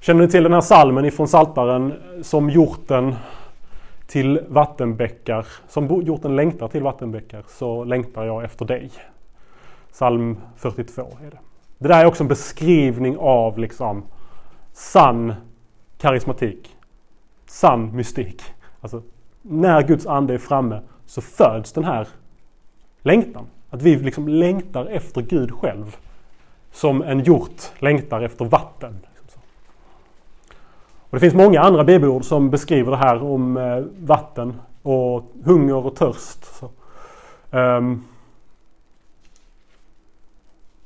[0.00, 3.14] Känner ni till den här salmen ifrån Saltaren som hjorten
[4.06, 8.90] till vattenbäckar, som hjorten längtar till vattenbäckar så längtar jag efter dig.
[9.92, 11.38] Psalm 42 är det.
[11.78, 14.02] Det där är också en beskrivning av liksom
[14.72, 15.34] sann
[15.98, 16.76] karismatik.
[17.46, 18.42] Sann mystik.
[18.80, 19.02] Alltså,
[19.46, 22.08] när Guds ande är framme så föds den här
[23.02, 23.46] längtan.
[23.70, 25.96] Att vi liksom längtar efter Gud själv.
[26.72, 28.98] Som en hjort längtar efter vatten.
[31.10, 35.86] Och det finns många andra bibelord som beskriver det här om eh, vatten och hunger
[35.86, 36.44] och törst.
[36.44, 36.70] Så,
[37.50, 38.04] um,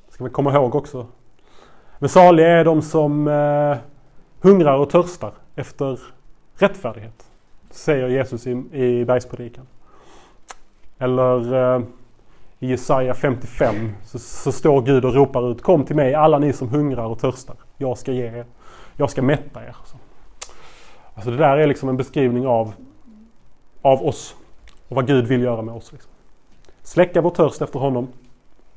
[0.09, 1.06] ska vi komma ihåg också.
[1.98, 3.76] Men saliga är de som uh,
[4.40, 6.00] hungrar och törstar efter
[6.54, 7.27] rättfärdighet.
[7.70, 9.66] Säger Jesus i, i bergspredikan.
[10.98, 11.82] Eller eh,
[12.58, 16.52] i Jesaja 55 så, så, står Gud och ropar ut Kom till mig alla ni
[16.52, 17.56] som hungrar och törstar.
[17.76, 18.44] Jag ska ge er.
[18.96, 19.76] Jag ska mätta er.
[19.84, 19.96] Så.
[21.14, 22.72] Alltså det där är liksom en beskrivning av,
[23.82, 24.34] av oss
[24.88, 25.92] och vad Gud vill göra med oss.
[25.92, 26.10] Liksom.
[26.82, 28.08] Släcka vår törst efter honom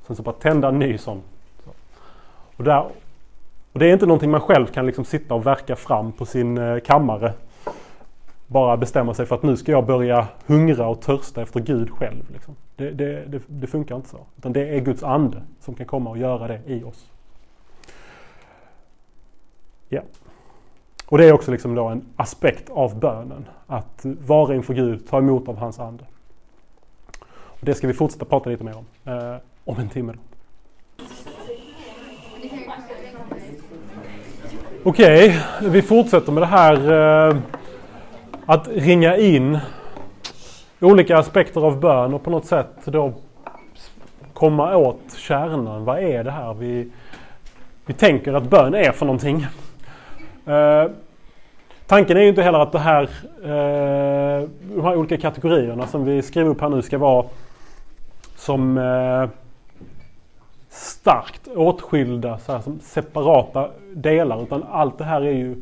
[0.08, 1.22] Sen så bara tända en ny sån.
[2.58, 2.86] Och, där,
[3.74, 6.58] och det är inte någonting man själv kan liksom sitta och verka fram på sin
[6.58, 7.34] eh, kammare.
[8.52, 12.32] Bara bestämma sig för att nu ska jag börja hungra och törsta efter Gud själv.
[12.34, 12.56] Liksom.
[12.76, 14.18] Det, det, det, det, funkar inte så.
[14.38, 17.10] Utan det är Guds ande som kan komma och göra det i oss.
[19.90, 20.02] Ja.
[21.06, 23.46] Och det är också liksom då en aspekt av bönen.
[23.68, 26.04] Att vara inför Gud, ta emot av hans ande.
[27.32, 29.14] Och det ska vi fortsätta prata lite mer om.
[29.14, 29.36] Eh,
[29.66, 30.14] om en timme.
[34.84, 36.92] Okej, okay, vi fortsätter med det här
[37.30, 37.38] eh,
[38.52, 39.60] att ringa in
[40.80, 43.14] olika aspekter av bön och på något sätt då
[44.34, 45.86] komma åt kärnan.
[45.86, 46.92] Vad är det här vi,
[47.86, 49.48] vi tänker att bön är för någonting?
[50.46, 50.86] Eh,
[51.88, 53.04] tanken är ju inte heller att det här,
[53.44, 57.26] eh, de här olika kategorierna som vi skriver upp här nu ska vara
[58.36, 59.30] som eh,
[60.70, 64.44] starkt åtskilda så här, som separata delar.
[64.44, 65.62] Utan allt det här är ju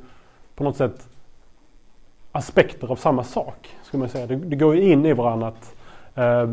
[0.55, 1.09] på något sätt
[2.32, 3.69] aspekter av samma sak.
[3.84, 4.27] Ska man säga.
[4.27, 5.75] Det, det går ju in i varandra att
[6.15, 6.49] eh,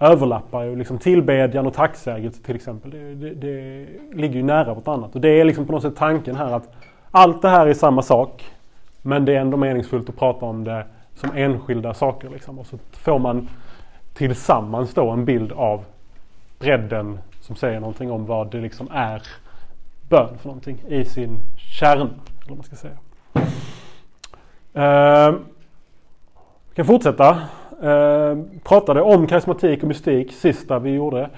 [0.00, 2.90] överlappar ju liksom tillbedjan och tacksägelse till exempel.
[2.90, 5.14] Det, det, det ligger ju nära vartannat.
[5.14, 6.72] Och det är liksom på något sätt tanken här att
[7.10, 8.44] allt det här är samma sak.
[9.02, 12.28] Men det är ändå meningsfullt att prata om det som enskilda saker.
[12.28, 12.58] Liksom.
[12.58, 13.48] Och så får man
[14.14, 15.84] tillsammans då en bild av
[16.58, 19.22] bredden som säger någonting om vad det liksom är
[20.08, 22.10] bön för någonting i sin kärna.
[22.46, 22.96] Eller man ska säga.
[24.76, 25.40] Uh,
[26.68, 27.38] vi kan fortsätta.
[27.82, 31.30] Eh, pratade om karismatik och mystik sista vi gjorde.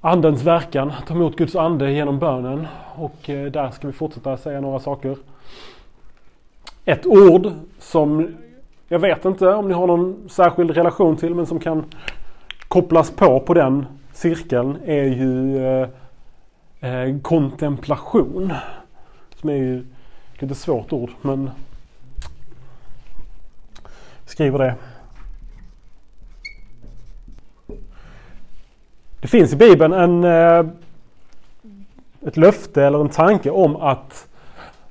[0.00, 2.66] Andens verkan, ta emot Guds ande genom bönen.
[2.96, 5.16] Och eh, där ska vi fortsätta säga några saker.
[6.84, 8.36] Ett ord som
[8.88, 11.84] jag vet inte om ni har någon särskild relation till men som kan
[12.68, 15.88] kopplas på på den cirkeln är ju eh,
[16.80, 18.52] eh kontemplation.
[19.34, 19.78] Som är ju
[20.34, 21.50] ett lite svårt ord men
[24.30, 24.74] skriver det.
[29.20, 30.66] Det finns i Bibeln en, eh,
[32.26, 34.28] ett löfte eller en tanke om att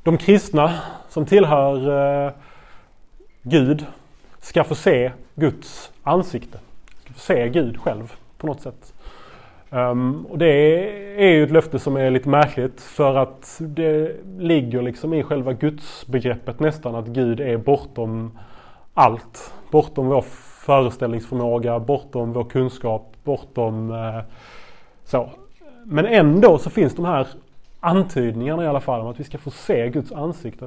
[0.03, 0.73] de kristna
[1.09, 2.31] som tillhör eh,
[3.41, 3.85] Gud
[4.39, 6.59] ska få se Guds ansikte.
[7.03, 8.93] Ska få se Gud själv på något sätt.
[9.69, 10.53] Um, och det
[11.23, 15.53] är ju ett löfte som är lite märkligt för att det ligger liksom i själva
[15.53, 18.31] gudsbegreppet nästan att Gud är bortom
[18.93, 19.53] allt.
[19.71, 20.21] Bortom vår
[20.65, 24.21] föreställningsförmåga, bortom vår kunskap, bortom eh,
[25.03, 25.29] så.
[25.83, 27.27] Men ändå så finns de här
[27.79, 30.65] antydningarna i alla fall om att vi ska få se Guds ansikte.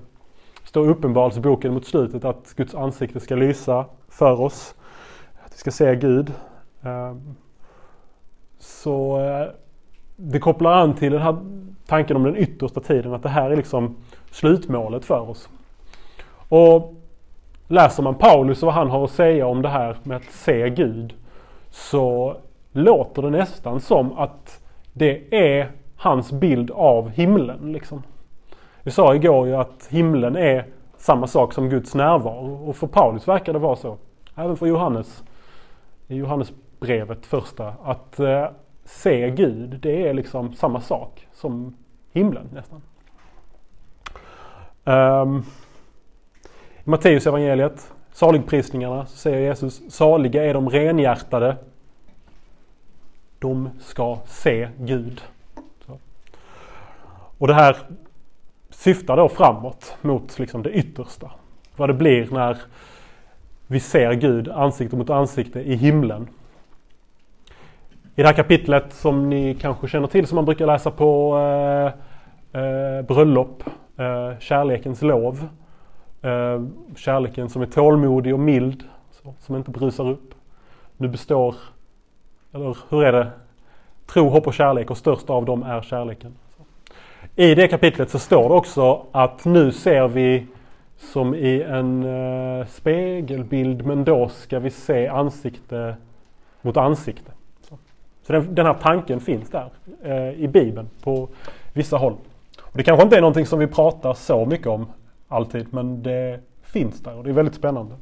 [0.62, 4.74] Det står i Uppenbarelseboken mot slutet att Guds ansikte ska lysa för oss.
[5.44, 6.32] Att vi ska se Gud.
[6.82, 7.34] Ehm,
[8.58, 9.46] så eh,
[10.16, 11.36] det kopplar an till den här
[11.86, 13.96] tanken om den yttersta tiden, att det här är liksom
[14.30, 15.48] slutmålet för oss.
[16.48, 16.94] Och
[17.72, 20.70] läser man Paulus och vad han har att säga om det här med att se
[20.70, 21.14] Gud
[21.70, 22.36] så
[22.72, 24.60] låter det nästan som att
[24.92, 27.72] det är hans bild av himlen.
[27.72, 28.02] Liksom.
[28.82, 30.66] Vi sa igår ju att himlen är
[30.96, 33.96] samma sak som Guds närvaro och för Paulus verkar det vara så.
[34.34, 35.22] Även för Johannes.
[36.08, 37.74] I Johannesbrevet första.
[37.84, 38.46] Att eh,
[38.84, 41.76] se Gud, det är liksom samma sak som
[42.12, 42.82] himlen nästan.
[44.84, 45.44] Um,
[46.84, 51.56] i Matteus evangeliet, saligprisningarna, så säger Jesus Saliga är de renhjärtade.
[53.38, 55.22] De ska se Gud.
[55.86, 55.98] Så.
[57.38, 57.76] Och det här
[58.70, 61.30] syftar då framåt mot liksom det yttersta.
[61.76, 62.58] Vad det blir när
[63.66, 66.28] vi ser Gud ansikte mot ansikte i himlen.
[68.14, 72.62] I det här kapitlet som ni kanske känner till som man brukar läsa på eh,
[72.62, 73.62] eh, bröllop,
[73.96, 75.48] eh, kärlekens lov.
[76.22, 76.62] Eh,
[76.96, 80.34] kärleken som är tålmodig och mild, så, som inte brusar upp.
[80.96, 81.54] Nu består,
[82.52, 83.30] eller hur är det?
[84.06, 86.34] Tro, hopp och kärlek och störst av dem är kärleken.
[87.36, 90.46] I det kapitlet så står det också att nu ser vi
[90.98, 95.96] som i en eh, spegelbild men då ska vi se ansikte
[96.62, 97.32] mot ansikte.
[98.26, 99.70] Så den, den här tanken finns där
[100.02, 101.28] eh, i Bibeln på
[101.72, 102.16] vissa håll.
[102.60, 104.86] Och det kanske inte är någonting som vi pratar så mycket om
[105.32, 107.94] alltid men det finns där och det är väldigt spännande.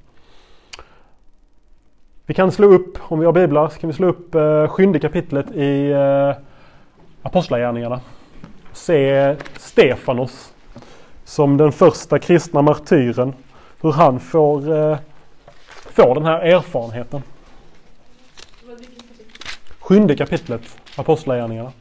[2.27, 4.99] Vi kan slå upp, om vi har biblar, så kan vi slå upp eh, sjunde
[4.99, 6.37] kapitlet i eh,
[7.23, 8.01] Apostlagärningarna.
[8.73, 10.53] Se Stefanos
[11.25, 13.35] som den första kristna martyren.
[13.81, 14.99] Hur han får, eh,
[15.73, 17.23] får den här erfarenheten.
[19.79, 20.63] Sjunde kapitlet,
[20.97, 21.73] Apostlagärningarna.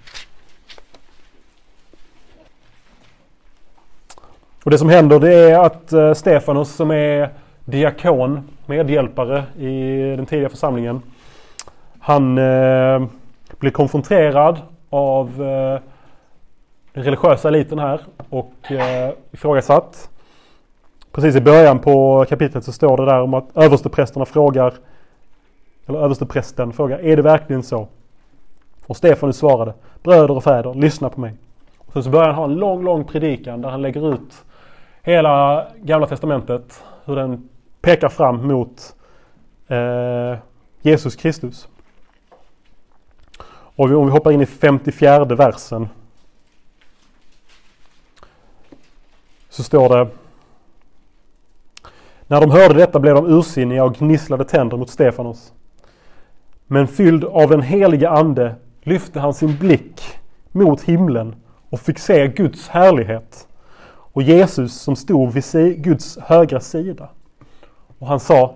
[4.64, 7.30] Och det som händer det är att eh, Stefanos som är
[7.66, 11.02] diakon, medhjälpare i den tidiga församlingen.
[12.00, 13.08] Han eh,
[13.60, 15.82] blir konfronterad av eh,
[16.94, 20.10] den religiösa eliten här och eh, ifrågasatt.
[21.12, 24.74] Precis i början på kapitlet så står det där om att översteprästerna frågar,
[25.86, 27.88] eller översteprästen frågar, är det verkligen så?
[28.88, 31.34] Och Stefanus svarade, bröder och fäder, lyssna på mig.
[31.78, 34.44] Och sen så börjar han ha en lång, lång predikan där han lägger ut
[35.04, 37.50] hela gamla testamentet, hur den
[37.82, 38.96] pekar fram mot
[39.68, 40.38] eh,
[40.82, 41.68] Jesus Kristus.
[43.76, 45.90] Och om vi hoppar in i 54 versen
[49.50, 50.08] så står det
[52.28, 55.54] När de hörde detta blev de ursinniga och gnisslade tänder mot Stefanos.
[56.68, 60.02] Men fylld av den helige ande lyfte han sin blick
[60.52, 61.36] mot himlen
[61.70, 63.48] och fick se Guds härlighet
[64.14, 67.10] och Jesus som stod vid Guds högra sida.
[68.00, 68.56] Och han sa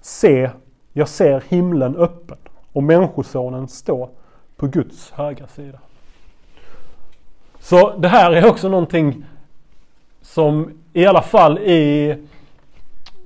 [0.00, 0.50] Se
[0.92, 2.38] Jag ser himlen öppen
[2.72, 4.10] och Människosonen stå
[4.56, 5.78] på Guds högra sida.
[7.58, 9.24] Så det här är också någonting
[10.22, 12.16] som i alla fall i,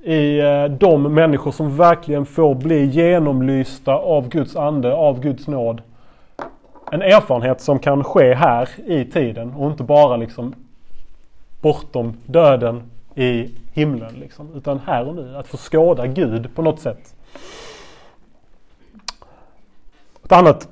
[0.03, 5.81] i eh, de människor som verkligen får bli genomlysta av Guds ande, av Guds nåd.
[6.91, 10.53] En erfarenhet som kan ske här i tiden och inte bara liksom
[11.65, 12.83] bortom döden
[13.15, 14.13] i himlen.
[14.19, 15.37] Liksom, utan här och nu.
[15.37, 17.15] Att få skåda Gud på något sätt.
[20.23, 20.69] Ett annat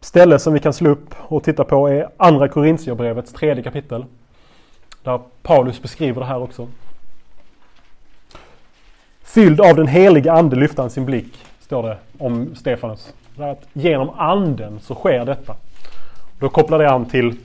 [0.00, 4.04] ställe som vi kan slå upp och titta på är Andra Korintierbrevets tredje kapitel.
[5.02, 6.68] Där Paulus beskriver det här också.
[9.22, 13.14] Fylld av den heliga ande lyfte han sin blick, står det om Stefanus.
[13.38, 15.56] Att genom anden så sker detta.
[16.38, 17.36] Då kopplar det an till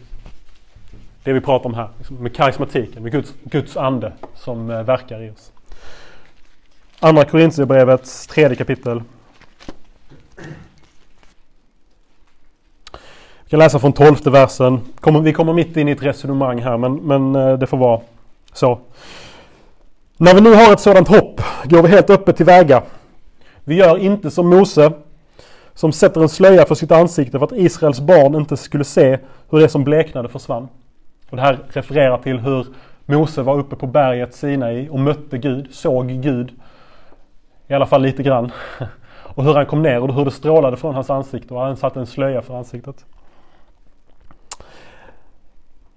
[1.23, 1.89] det vi pratar om här.
[1.97, 5.51] Liksom med karismatiken, med Guds, Guds ande som eh, verkar i oss.
[6.99, 9.03] Andra Korintierbrevets tredje kapitel.
[13.43, 14.79] Vi kan läsa från tolfte versen.
[15.23, 18.01] Vi kommer mitt in i ett resonemang här men, men eh, det får vara
[18.53, 18.79] så.
[20.17, 22.83] När vi nu har ett sådant hopp går vi helt öppet tillväga.
[23.63, 24.91] Vi gör inte som Mose
[25.73, 29.19] som sätter en slöja för sitt ansikte för att Israels barn inte skulle se
[29.49, 30.67] hur det som bleknade försvann.
[31.31, 32.67] Och det här refererar till hur
[33.05, 36.51] Mose var uppe på berget Sinai och mötte Gud, såg Gud.
[37.67, 38.51] I alla fall lite grann.
[39.33, 41.99] Och hur han kom ner och hur det strålade från hans ansikte och han satte
[41.99, 43.05] en slöja för ansiktet.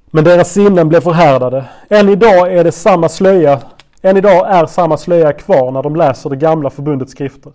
[0.07, 1.65] Men deras sinnen blev förhärdade.
[1.89, 3.61] Än idag är det samma slöja
[4.03, 7.53] än idag är samma slöja kvar när de läser det gamla förbundets skrifter.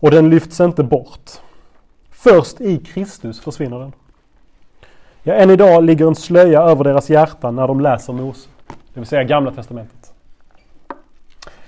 [0.00, 1.30] Och den lyfts inte bort.
[2.10, 3.92] Först i Kristus försvinner den.
[5.22, 9.06] Ja, än idag ligger en slöja över deras hjärtan när de läser Mose, det vill
[9.06, 10.12] säga Gamla Testamentet.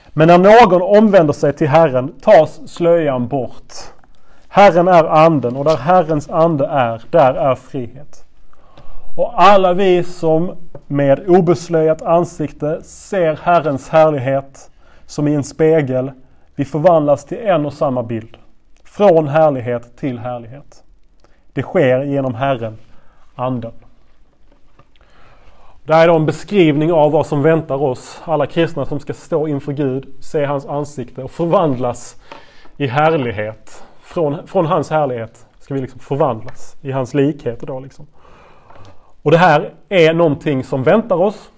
[0.08, 3.72] Men när någon omvänder sig till Herren tas slöjan bort.
[4.48, 8.24] Herren är anden och där Herrens ande är, där är frihet.
[9.16, 14.70] Och alla vi som med obeslöjat ansikte ser Herrens härlighet
[15.06, 16.12] som i en spegel,
[16.54, 18.36] vi förvandlas till en och samma bild.
[18.84, 20.82] Från härlighet till härlighet.
[21.52, 22.78] Det sker genom Herren
[23.42, 23.72] anden.
[25.84, 29.14] Det här är då en beskrivning av vad som väntar oss, alla kristna som ska
[29.14, 32.16] stå inför Gud, se hans ansikte och förvandlas
[32.76, 33.84] i härlighet.
[34.02, 37.60] Från, från hans härlighet ska vi liksom förvandlas i hans likhet.
[37.60, 38.06] Då liksom.
[39.22, 41.50] Och det här är någonting som väntar oss.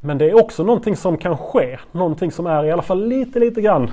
[0.00, 1.78] Men det är också någonting som kan ske.
[1.92, 3.90] Någonting som är i alla fall lite, lite grann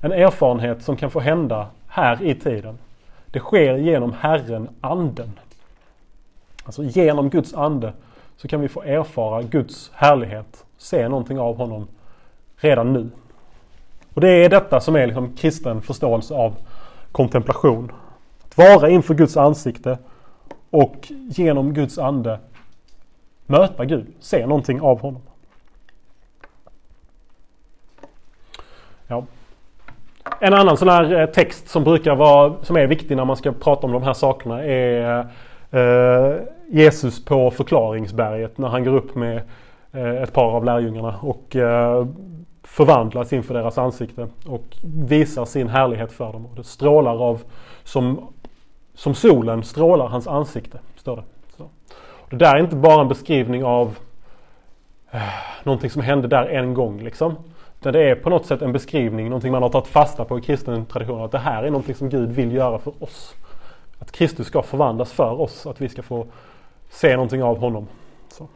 [0.00, 2.78] en erfarenhet som kan få hända här i tiden.
[3.26, 5.38] Det sker genom Herren, Anden.
[6.64, 7.92] Alltså genom Guds ande
[8.36, 11.88] så kan vi få erfara Guds härlighet, se någonting av honom
[12.56, 13.10] redan nu.
[14.14, 16.54] Och det är detta som är liksom kristen förståelse av
[17.12, 17.92] kontemplation.
[18.44, 19.98] Att vara inför Guds ansikte
[20.70, 22.38] och genom Guds ande
[23.46, 25.22] möta Gud, se någonting av honom.
[29.06, 29.24] Ja.
[30.40, 33.52] En annan sån här eh, text som brukar vara, som är viktig när man ska
[33.52, 35.26] prata om de här sakerna är eh,
[35.74, 36.36] Eh,
[36.70, 39.42] Jesus på förklaringsberget när han går upp med
[39.92, 42.06] eh, ett par av lärjungarna och eh,
[42.62, 46.46] förvandlas inför deras ansikte och visar sin härlighet för dem.
[46.46, 47.42] Och det strålar av,
[47.84, 48.28] som,
[48.94, 51.22] som solen strålar hans ansikte, står det.
[51.56, 51.68] Så.
[52.30, 53.98] Det där är inte bara en beskrivning av
[55.10, 55.20] eh,
[55.64, 57.34] någonting som hände där en gång liksom.
[57.80, 60.42] Utan det är på något sätt en beskrivning, någonting man har tagit fasta på i
[60.42, 61.22] kristen tradition.
[61.22, 63.34] Att det här är någonting som Gud vill göra för oss.
[63.98, 66.26] Att Kristus ska förvandlas för oss, att vi ska få
[66.90, 67.86] se någonting av honom.
[68.28, 68.48] Så.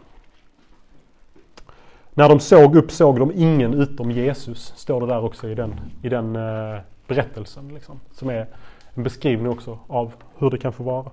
[2.14, 5.80] När de såg upp såg de ingen utom Jesus, står det där också i den,
[6.03, 7.68] i den eh, berättelsen.
[7.74, 8.47] Liksom, som är
[8.95, 11.11] en beskrivning också av hur det kan få vara.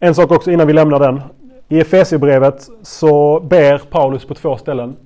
[0.00, 1.20] En sak också innan vi lämnar den.
[1.68, 4.96] I Efesierbrevet så ber Paulus på två ställen.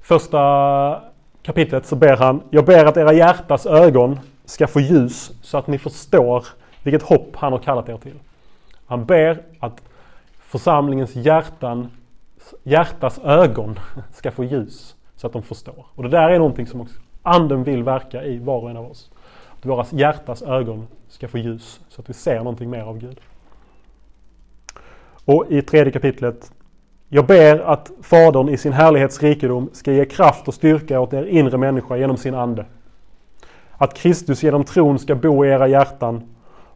[0.00, 1.02] Första
[1.44, 5.66] kapitlet så ber han, jag ber att era hjärtas ögon ska få ljus så att
[5.66, 6.46] ni förstår
[6.82, 8.18] vilket hopp han har kallat er till.
[8.86, 9.82] Han ber att
[10.38, 11.90] församlingens hjärtan,
[12.62, 13.78] hjärtas ögon
[14.12, 15.86] ska få ljus så att de förstår.
[15.94, 18.90] Och det där är någonting som också anden vill verka i var och en av
[18.90, 19.10] oss.
[19.58, 23.20] Att våra hjärtas ögon ska få ljus så att vi ser någonting mer av Gud.
[25.24, 26.52] Och i tredje kapitlet
[27.14, 31.58] jag ber att Fadern i sin härlighetsrikedom ska ge kraft och styrka åt er inre
[31.58, 32.66] människa genom sin ande.
[33.72, 36.22] Att Kristus genom tron ska bo i era hjärtan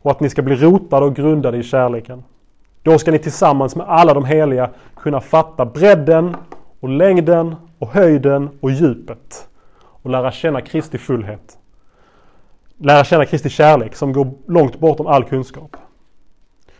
[0.02, 2.24] och att ni ska bli rotade och grundade i kärleken.
[2.82, 6.36] Då ska ni tillsammans med alla de heliga kunna fatta bredden
[6.80, 9.48] och längden och höjden och djupet
[10.02, 11.58] och lära känna Kristi fullhet.
[12.76, 15.76] Lära känna Kristi kärlek som går långt bortom all kunskap.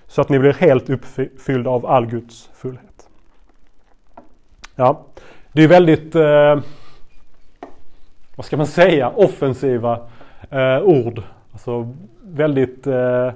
[0.06, 2.87] Så att ni blir helt uppfyllda av all Guds fullhet.
[4.80, 5.00] Ja,
[5.52, 6.58] det är väldigt, eh,
[8.36, 10.00] vad ska man säga, offensiva
[10.50, 11.22] eh, ord.
[11.52, 13.30] Alltså väldigt eh,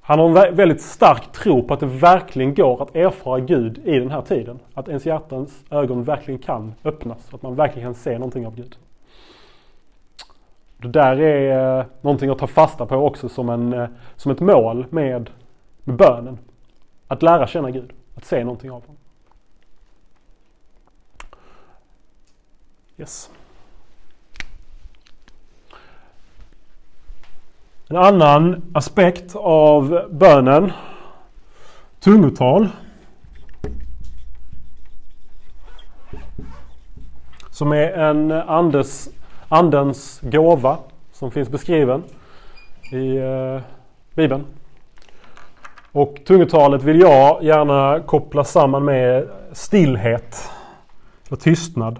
[0.00, 3.98] han har en väldigt stark tro på att det verkligen går att erfara Gud i
[3.98, 4.58] den här tiden.
[4.74, 7.34] Att ens hjärtans ögon verkligen kan öppnas.
[7.34, 8.76] Att man verkligen kan se någonting av Gud.
[10.76, 14.40] Det där är eh, någonting att ta fasta på också som, en, eh, som ett
[14.40, 15.30] mål med,
[15.84, 16.38] med bönen.
[17.08, 17.92] Att lära känna Gud.
[18.14, 18.96] Att se någonting av honom.
[23.00, 23.30] Yes.
[27.88, 30.72] En annan aspekt av bönen,
[32.00, 32.68] tungotal.
[37.50, 39.08] Som är en andes,
[39.48, 40.78] andens gåva
[41.12, 42.02] som finns beskriven
[42.92, 43.60] i eh,
[44.14, 44.44] Bibeln.
[45.92, 50.50] Och tungotalet vill jag gärna koppla samman med stillhet
[51.30, 51.98] och tystnad.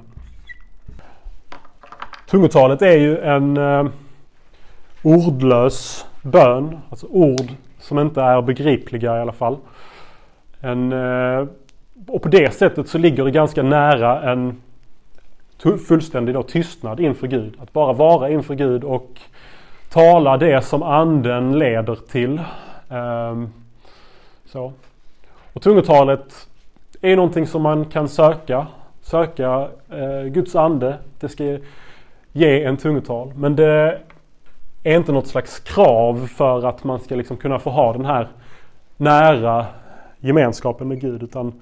[2.31, 3.87] Tungotalet är ju en eh,
[5.03, 6.79] ordlös bön.
[6.91, 7.47] Alltså ord
[7.79, 9.57] som inte är begripliga i alla fall.
[10.61, 11.47] En, eh,
[12.07, 14.63] och på det sättet så ligger det ganska nära en
[15.89, 17.55] fullständig då tystnad inför Gud.
[17.61, 19.21] Att bara vara inför Gud och
[19.89, 22.41] tala det som anden leder till.
[22.89, 23.53] Um,
[24.45, 24.73] så.
[25.53, 26.49] Och tungotalet
[27.01, 28.67] är någonting som man kan söka.
[29.03, 30.97] Söka eh, Guds ande.
[31.21, 31.59] Det ska
[32.33, 33.33] ge en tungotal.
[33.37, 34.01] Men det
[34.83, 38.29] är inte något slags krav för att man ska liksom kunna få ha den här
[38.97, 39.67] nära
[40.21, 41.23] gemenskapen med Gud.
[41.23, 41.61] Utan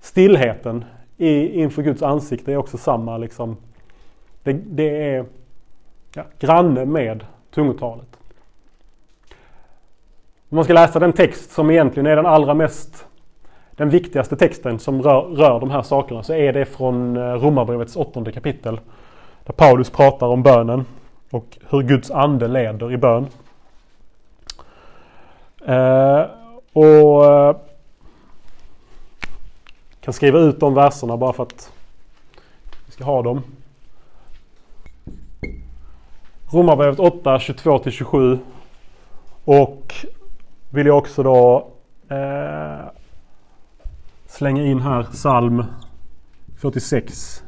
[0.00, 0.84] stillheten
[1.16, 3.18] i, inför Guds ansikte är också samma.
[3.18, 3.56] Liksom,
[4.42, 5.24] det, det är
[6.14, 8.18] ja, granne med tungotalet.
[10.48, 13.06] Om man ska läsa den text som egentligen är den allra mest
[13.76, 17.96] den viktigaste texten som rör, rör de här sakerna så är det från eh, Romarbrevets
[17.96, 18.80] åttonde kapitel.
[19.44, 20.84] Där Paulus pratar om bönen
[21.30, 23.26] och hur Guds ande leder i bön.
[25.66, 26.24] Eh,
[26.72, 27.56] och eh,
[30.00, 31.72] kan skriva ut de verserna bara för att
[32.86, 33.42] vi ska ha dem.
[36.52, 38.38] Romarbrevet 8, 22-27.
[39.44, 39.94] Och
[40.70, 41.68] vill jag också då
[42.08, 42.86] eh,
[44.26, 45.64] slänga in här psalm
[46.56, 47.42] 46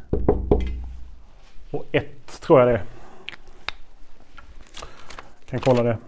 [1.75, 2.83] och 1 tror jag det är.
[5.51, 5.99] Kan kolla det.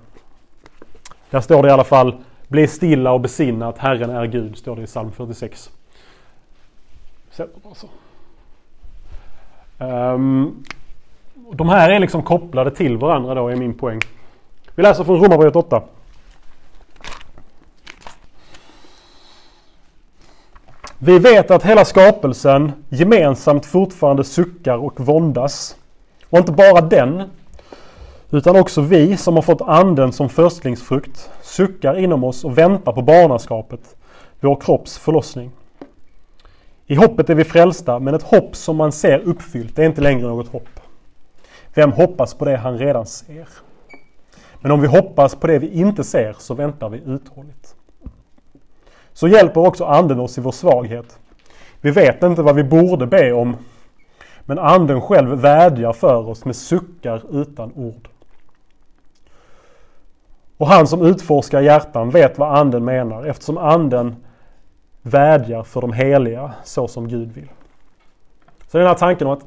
[1.30, 2.16] Där står det i alla fall
[2.48, 5.70] Bli stilla och besinna att Herren är Gud, står det i psalm 46.
[7.30, 7.46] Så.
[9.78, 10.64] Um,
[11.52, 14.00] de här är liksom kopplade till varandra då, är min poäng.
[14.74, 15.82] Vi läser från Romarbrevet 8.
[20.98, 25.76] Vi vet att hela skapelsen gemensamt fortfarande suckar och våndas.
[26.30, 27.22] Och inte bara den,
[28.30, 33.02] utan också vi som har fått anden som förstlingsfrukt suckar inom oss och väntar på
[33.02, 33.96] barnaskapet,
[34.40, 35.50] vår kropps förlossning.
[36.86, 40.26] I hoppet är vi frälsta, men ett hopp som man ser uppfyllt är inte längre
[40.26, 40.80] något hopp.
[41.74, 43.48] Vem hoppas på det han redan ser?
[44.60, 47.65] Men om vi hoppas på det vi inte ser så väntar vi uthålligt.
[49.16, 51.18] Så hjälper också anden oss i vår svaghet.
[51.80, 53.56] Vi vet inte vad vi borde be om,
[54.44, 58.08] men anden själv vädjar för oss med suckar utan ord.
[60.56, 64.16] Och han som utforskar hjärtan vet vad anden menar eftersom anden
[65.02, 67.50] vädjar för de heliga så som Gud vill.
[68.68, 69.46] Så den här tanken om att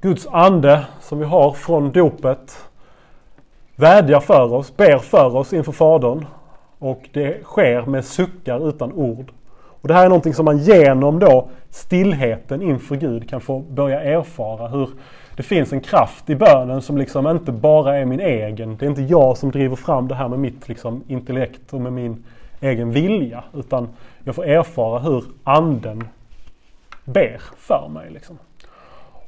[0.00, 2.64] Guds ande som vi har från dopet
[3.76, 6.26] vädjar för oss, ber för oss inför Fadern
[6.80, 9.32] och det sker med suckar utan ord.
[9.52, 14.00] Och Det här är någonting som man genom då stillheten inför Gud kan få börja
[14.00, 14.88] erfara hur
[15.36, 18.76] det finns en kraft i bönen som liksom inte bara är min egen.
[18.76, 21.92] Det är inte jag som driver fram det här med mitt liksom intellekt och med
[21.92, 22.24] min
[22.60, 23.44] egen vilja.
[23.54, 23.88] Utan
[24.24, 26.04] jag får erfara hur anden
[27.04, 28.10] ber för mig.
[28.10, 28.38] Liksom.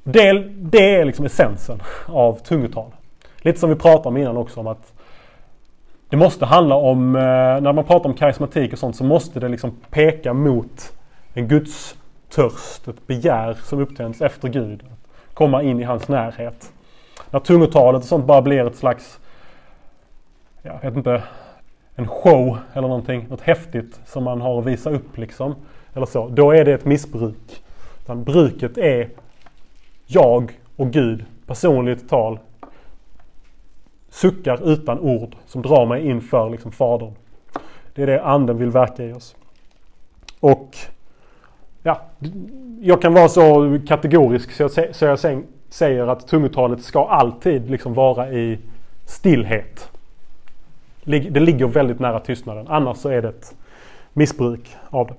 [0.03, 2.91] Det, det är liksom essensen av tungotal.
[3.39, 4.92] Lite som vi pratade om innan också om att
[6.13, 9.49] det måste handla om, eh, när man pratar om karismatik och sånt så måste det
[9.49, 10.93] liksom peka mot
[11.35, 11.97] en Guds
[12.31, 14.83] törst, ett begär som upptänds efter Gud
[15.35, 16.73] komma in i hans närhet.
[17.31, 19.21] När tungotalet och sånt bara blir ett slags,
[20.63, 21.23] jag vet inte,
[21.95, 25.55] en show eller någonting, något häftigt som man har att visa upp liksom.
[25.95, 26.29] Eller så.
[26.29, 27.63] Då är det ett missbruk
[28.03, 29.09] Utan bruket är
[30.07, 32.39] jag och Gud, personligt tal.
[34.13, 37.13] Suckar utan ord som drar mig inför liksom Fadern.
[37.95, 39.37] Det är det anden vill verka i oss.
[40.41, 40.77] Och
[41.83, 42.01] ja,
[42.81, 45.19] jag kan vara så kategorisk så jag, så jag
[45.69, 48.59] säger att tungotalet ska alltid liksom vara i
[49.07, 49.91] stillhet.
[51.05, 52.67] Det ligger väldigt nära tystnaden.
[52.69, 53.57] Annars så är det ett
[54.13, 55.15] missbruk av det.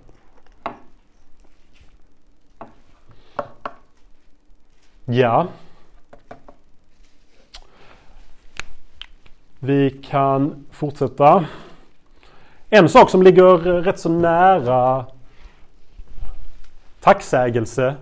[5.05, 5.47] Ja.
[9.66, 11.45] Vi kan fortsätta.
[12.70, 15.05] En sak som ligger rätt så nära
[16.99, 17.95] tacksägelse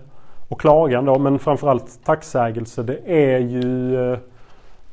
[0.48, 4.18] och klagan då, men framförallt tacksägelse, det är ju eh,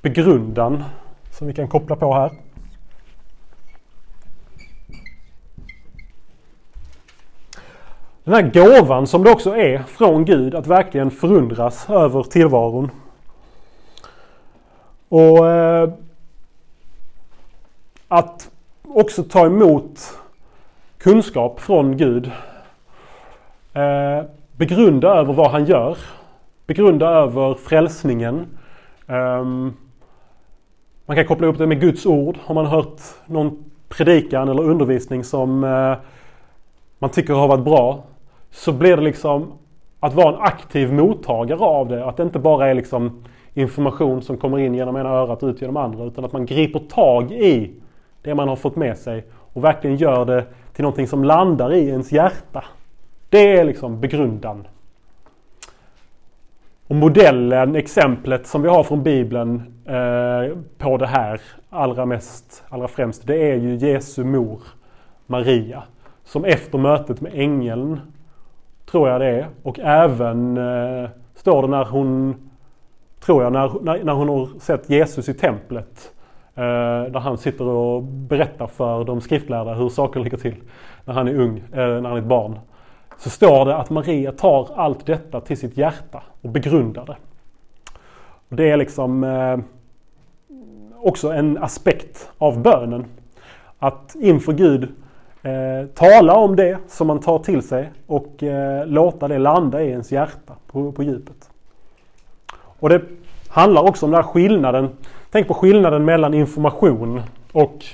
[0.02, 0.84] begrundan
[1.32, 2.32] som vi kan koppla på här.
[8.24, 12.92] Den här gåvan som det också är från Gud att verkligen förundras över tillvaron.
[15.10, 15.90] Och eh,
[18.10, 18.52] att
[18.88, 20.20] också ta emot
[20.98, 22.32] kunskap från Gud.
[23.74, 25.98] Eh, begrunda över vad han gör.
[26.68, 28.46] Begrunda över frälsningen.
[29.08, 29.46] Eh,
[31.06, 32.38] man kan koppla ihop det med Guds ord.
[32.46, 35.98] Har man hört någon predikan eller undervisning som eh,
[37.00, 38.04] man tycker har varit bra
[38.52, 39.52] så blir det liksom
[40.00, 42.06] att vara en aktiv mottagare av det.
[42.06, 45.62] Att det inte bara är liksom information som kommer in genom ena örat och ut
[45.62, 46.04] genom andra.
[46.04, 47.72] Utan att man griper tag i
[48.22, 51.88] det man har fått med sig och verkligen gör det till någonting som landar i
[51.88, 52.64] ens hjärta.
[53.30, 54.68] Det är liksom begrundan.
[56.88, 62.88] Och modellen, exemplet som vi har från Bibeln eh, på det här allra mest, allra
[62.88, 64.62] främst, det är ju Jesu mor
[65.26, 65.84] Maria.
[66.24, 68.00] Som efter mötet med ängeln
[68.92, 69.48] Tror jag det är.
[69.64, 72.36] Och även eh, står det när hon,
[73.20, 76.14] tror jag, när, när, när hon har sett Jesus i templet.
[76.60, 80.56] Eh, där han sitter och berättar för de skriftlärda hur saker ligger till.
[81.06, 82.60] När han är ung, eh, när han är ett barn.
[83.18, 87.18] Så står det att Maria tar allt detta till sitt hjärta och begrundar det.
[88.50, 89.60] Och det är liksom eh,
[91.02, 93.06] också en aspekt av bönen.
[93.80, 94.90] Att inför Gud
[95.42, 99.90] Eh, tala om det som man tar till sig och eh, låta det landa i
[99.90, 101.50] ens hjärta på, på djupet.
[102.54, 103.02] Och det
[103.50, 104.90] handlar också om den här skillnaden.
[105.32, 107.22] Tänk på skillnaden mellan information
[107.52, 107.86] och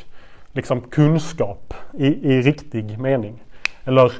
[0.51, 3.43] liksom kunskap i, i riktig mening.
[3.83, 4.11] Eller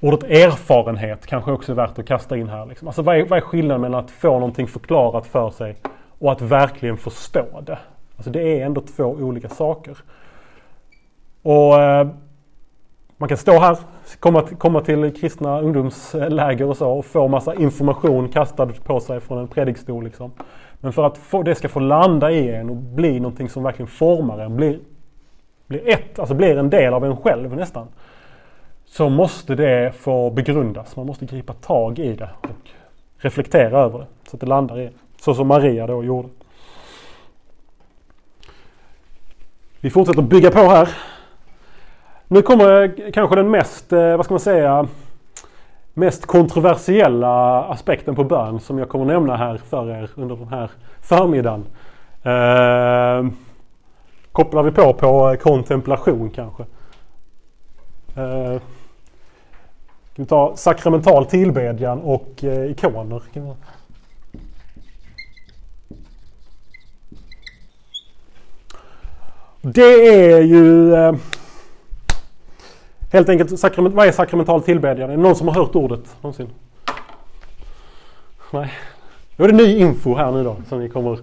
[0.00, 2.66] ordet erfarenhet kanske också är värt att kasta in här.
[2.66, 2.88] Liksom.
[2.88, 5.76] Alltså vad är, vad är skillnaden mellan att få någonting förklarat för sig
[6.18, 7.78] och att verkligen förstå det?
[8.16, 9.96] Alltså det är ändå två olika saker.
[11.42, 12.08] Och eh,
[13.16, 13.78] man kan stå här,
[14.20, 19.38] komma, komma till kristna ungdomsläger och så och få massa information kastad på sig från
[19.38, 20.04] en predikstol.
[20.04, 20.32] Liksom.
[20.80, 23.86] Men för att få, det ska få landa i en och bli någonting som verkligen
[23.86, 24.78] formar en, blir,
[25.66, 27.88] blir ett, alltså blir en del av en själv nästan.
[28.84, 30.96] Så måste det få begrundas.
[30.96, 32.70] Man måste gripa tag i det och
[33.18, 34.92] reflektera över det så att det landar i en.
[35.20, 36.28] Så som Maria då gjorde.
[39.80, 40.88] Vi fortsätter bygga på här.
[42.28, 44.88] Nu kommer kanske den mest, eh, vad ska man säga,
[45.98, 50.70] mest kontroversiella aspekten på bön som jag kommer nämna här för er under den här
[51.00, 51.66] förmiddagen.
[52.22, 53.32] Eh,
[54.32, 56.62] kopplar vi på på kontemplation kanske.
[58.16, 58.60] Eh,
[60.16, 63.22] vi ta sakramental tillbedjan och eh, ikoner.
[69.62, 71.14] Det är ju eh,
[73.12, 75.10] Helt enkelt, sakrament, vad är sakramental tillbedjan?
[75.10, 76.48] Är det någon som har hört ordet någonsin?
[78.50, 78.72] Nej.
[79.36, 81.18] Då är det ny info här nu då som vi kommer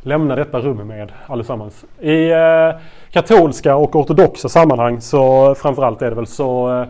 [0.00, 1.84] lämna detta rum med allesammans.
[2.00, 2.70] I eh,
[3.10, 6.88] katolska och ortodoxa sammanhang så framförallt är det väl så eh,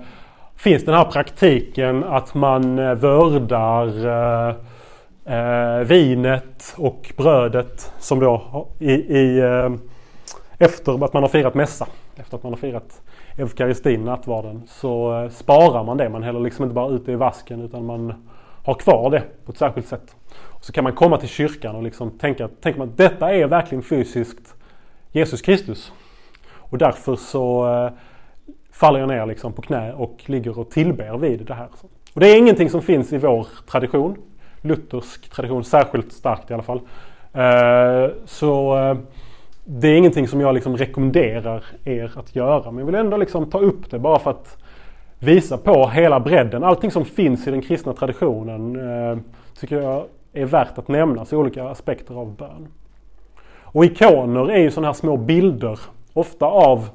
[0.57, 4.55] finns den här praktiken att man eh, vördar eh,
[5.24, 9.70] eh vinet och brödet som då i, i eh,
[10.59, 11.86] efter att man har firat mässa.
[12.16, 13.01] Efter att man har firat
[13.39, 16.09] eukaristin, nattvarden, så eh, sparar man det.
[16.09, 18.14] Man häller liksom inte bara ut det i vasken utan man
[18.64, 20.16] har kvar det på ett särskilt sätt.
[20.36, 23.47] Och så kan man komma till kyrkan och liksom tänka, tänker man att detta är
[23.47, 24.55] verkligen fysiskt
[25.12, 25.93] Jesus Kristus.
[26.55, 27.91] Och därför så eh,
[28.72, 31.68] faller jag ner liksom på knä och ligger och tillber vid det här.
[32.14, 34.16] Och det är ingenting som finns i vår tradition.
[34.61, 36.80] Luthersk tradition, särskilt starkt i alla fall.
[37.32, 38.74] Eh, så
[39.71, 42.71] det är ingenting som jag liksom rekommenderar er att göra.
[42.71, 44.57] Men jag vill ändå liksom ta upp det bara för att
[45.19, 46.64] visa på hela bredden.
[46.64, 49.19] Allting som finns i den kristna traditionen eh,
[49.61, 52.69] tycker jag är värt att nämnas i olika aspekter av bön.
[53.62, 55.81] Och ikoner är ju sådana här små bilder,
[56.12, 56.89] ofta av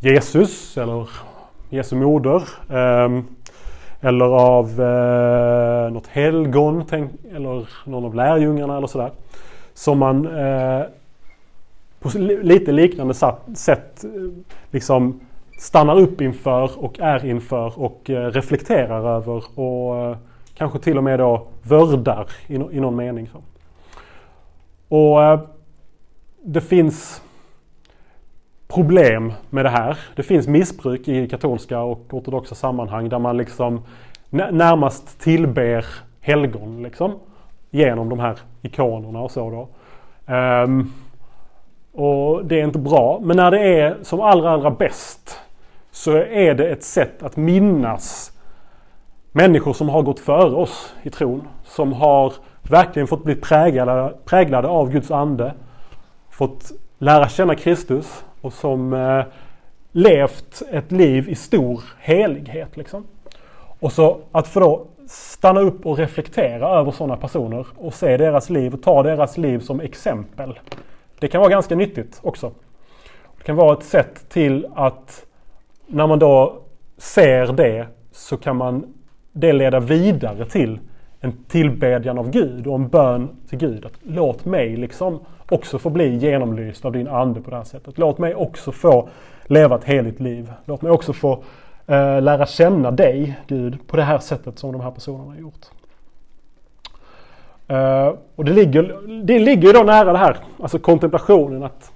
[0.00, 1.08] Jesus eller
[1.70, 2.42] Jesu moder.
[2.70, 3.20] Eh,
[4.00, 9.10] eller av eh, något helgon tänk, eller någon av lärjungarna eller sådär.
[9.74, 10.82] Som man eh,
[12.04, 13.14] på lite liknande
[13.54, 14.10] sätt eh,
[14.70, 15.20] liksom
[15.58, 20.16] stannar upp inför och är inför och eh, reflekterar över och eh,
[20.54, 23.30] kanske till och med då vördar i, någon mening.
[24.88, 25.18] Och
[26.42, 27.22] det finns
[28.68, 29.98] problem med det här.
[30.16, 33.82] Det finns missbruk i katolska och ortodoxa sammanhang där man liksom
[34.30, 35.86] närmast tillber
[36.20, 37.12] helgon liksom.
[37.70, 39.68] Genom de här ikonerna och så då.
[40.34, 40.92] Um,
[41.94, 43.20] och det är inte bra.
[43.22, 45.40] Men när det är som allra, allra bäst
[45.90, 48.32] så är det ett sätt att minnas
[49.32, 51.48] människor som har gått före oss i tron.
[51.64, 52.32] Som har
[52.62, 55.54] verkligen fått bli präglade, präglade av Guds ande.
[56.30, 59.24] Fått lära känna Kristus och som eh,
[59.92, 62.76] levt ett liv i stor helighet.
[62.76, 63.06] Liksom.
[63.80, 68.50] Och så att få då stanna upp och reflektera över sådana personer och se deras
[68.50, 70.58] liv och ta deras liv som exempel.
[71.24, 72.52] Det kan vara ganska nyttigt också.
[73.38, 75.26] Det kan vara ett sätt till att
[75.86, 76.62] när man då
[76.96, 78.94] ser det så kan man
[79.32, 80.78] det leda vidare till
[81.20, 83.86] en tillbedjan av Gud och en bön till Gud.
[83.86, 87.98] Att låt mig liksom också få bli genomlyst av din ande på det här sättet.
[87.98, 89.08] Låt mig också få
[89.44, 90.52] leva ett heligt liv.
[90.64, 91.32] Låt mig också få
[91.86, 95.66] eh, lära känna dig, Gud, på det här sättet som de här personerna har gjort.
[97.74, 101.62] Uh, och det ligger, det ligger ju då nära det här, alltså kontemplationen.
[101.62, 101.92] Att,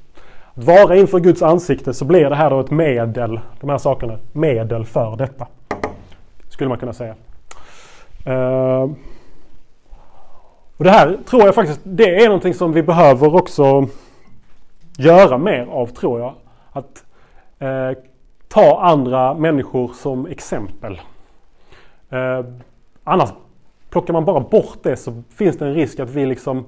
[0.55, 4.19] att vara inför Guds ansikte så blir det här då ett medel, de här sakerna,
[4.33, 5.47] medel för detta.
[6.49, 7.15] Skulle man kunna säga.
[8.27, 8.91] Uh,
[10.77, 13.87] och det här tror jag faktiskt, det är någonting som vi behöver också
[14.99, 16.35] göra mer av tror jag.
[16.73, 17.05] Att
[17.63, 17.99] uh,
[18.49, 21.01] ta andra människor som exempel.
[23.05, 23.31] annars
[23.91, 26.65] Plockar man bara bort det så finns det en risk att vi liksom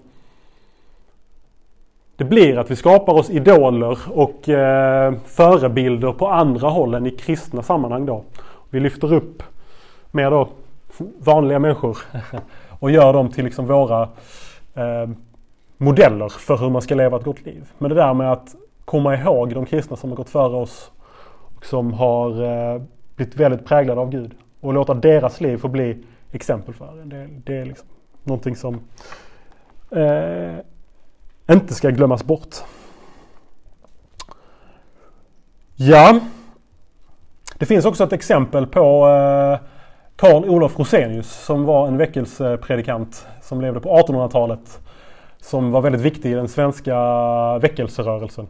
[2.17, 7.11] det blir att vi skapar oss idoler och eh, förebilder på andra håll än i
[7.11, 8.25] kristna sammanhang då.
[8.71, 9.43] Vi lyfter upp
[10.11, 10.49] mer då
[11.19, 11.99] vanliga människor
[12.69, 14.03] och gör dem till liksom våra
[14.75, 15.11] eh,
[15.77, 17.69] modeller för hur man ska leva ett gott liv.
[17.79, 18.55] Men det där med att
[18.85, 20.91] komma ihåg de kristna som har gått före oss
[21.57, 22.83] och som har eh,
[23.17, 27.05] blivit väldigt präglade av Gud och låta deras liv få bli exempel för det.
[27.05, 27.89] Det, det är liksom
[28.25, 28.75] någonting som
[29.91, 30.57] eh,
[31.55, 32.57] inte ska glömmas bort.
[35.77, 36.21] Ja,
[37.59, 39.67] det finns också ett exempel på eh,
[40.17, 44.81] Karl Olof Rosenius som var en väckelsepredikant som levde på 1800-talet.
[45.39, 46.95] Som var väldigt viktig i den svenska
[47.59, 48.47] väckelserörelsen.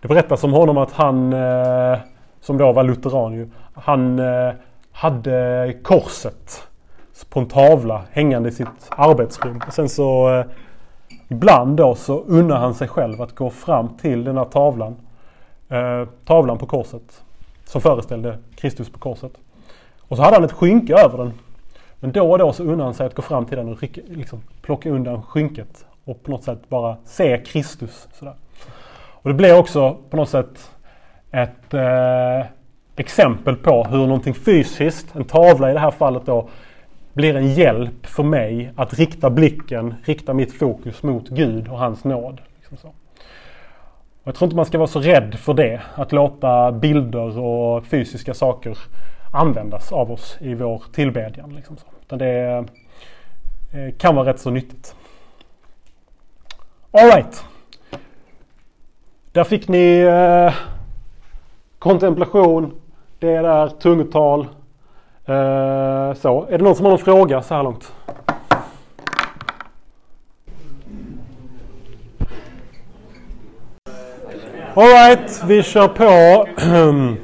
[0.00, 1.98] Det berättas om honom att han, eh,
[2.40, 4.52] som då var lutheran ju, han eh,
[4.92, 6.69] hade korset
[7.24, 9.62] på en tavla hängande i sitt arbetsrum.
[9.66, 10.44] Och sen så eh,
[11.28, 14.96] ibland då så unnar han sig själv att gå fram till den här tavlan.
[15.68, 17.22] Eh, tavlan på korset.
[17.64, 19.32] Som föreställde Kristus på korset.
[20.00, 21.32] Och så hade han ett skynke över den.
[22.00, 24.00] Men då och då så unnar han sig att gå fram till den och rycka,
[24.08, 25.84] liksom, plocka undan skynket.
[26.04, 28.08] Och på något sätt bara se Kristus.
[28.12, 28.34] Sådär.
[29.22, 30.70] Och det blir också på något sätt
[31.30, 32.46] ett eh,
[32.96, 36.48] exempel på hur någonting fysiskt, en tavla i det här fallet då,
[37.20, 42.04] blir en hjälp för mig att rikta blicken, rikta mitt fokus mot Gud och hans
[42.04, 42.40] nåd.
[42.58, 42.88] Liksom så.
[42.88, 42.94] Och
[44.24, 48.34] jag tror inte man ska vara så rädd för det, att låta bilder och fysiska
[48.34, 48.78] saker
[49.32, 51.54] användas av oss i vår tillbedjan.
[51.54, 51.86] Liksom så.
[52.02, 52.64] Utan det
[53.72, 54.94] eh, kan vara rätt så nyttigt.
[56.90, 57.44] Alright.
[59.32, 60.54] Där fick ni eh,
[61.78, 62.80] kontemplation,
[63.18, 64.46] det är där tungotal,
[65.26, 67.92] Eh, så, är det någon som har någon fråga så här långt?
[74.74, 76.46] Alright, vi kör på.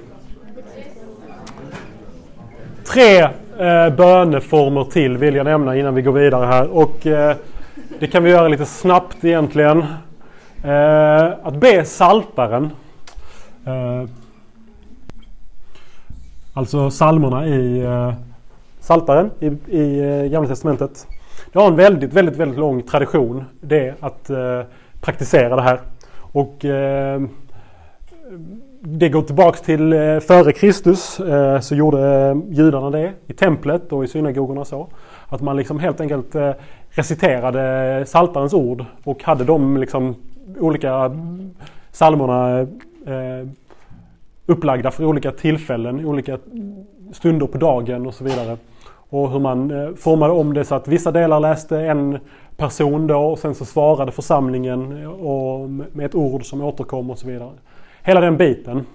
[2.85, 3.19] Tre
[3.59, 6.77] eh, böneformer till vill jag nämna innan vi går vidare här.
[6.77, 7.37] Och eh,
[7.99, 9.85] Det kan vi göra lite snabbt egentligen.
[10.65, 12.71] Eh, att be saltaren.
[13.67, 14.09] Eh,
[16.57, 18.13] Alltså psalmerna i uh,
[18.81, 19.47] Saltaren i,
[19.77, 21.07] i eh, Gamla Testamentet.
[21.53, 24.63] Det har en väldigt, väldigt, väldigt lång tradition det att eh,
[25.01, 25.81] praktisera det här.
[26.19, 27.23] Och eh,
[28.81, 33.93] det går tillbaks till eh, före Kristus eh, så gjorde eh, judarna det i templet
[33.93, 34.89] och i synagogorna så.
[35.29, 36.53] Att man liksom helt enkelt eh,
[36.91, 40.15] reciterade saltarens ord och hade de liksom
[40.59, 41.17] olika
[41.93, 42.61] psalmerna
[43.07, 43.49] eh,
[44.47, 46.39] upplagda för olika tillfällen, olika
[47.13, 48.57] stunder på dagen och så vidare.
[49.09, 52.19] Och hur man eh, formade om det så att vissa delar läste en
[52.57, 57.19] person då och sen så svarade församlingen eh, och med ett ord som återkom och
[57.19, 57.51] så vidare.
[58.03, 58.87] Hela den biten.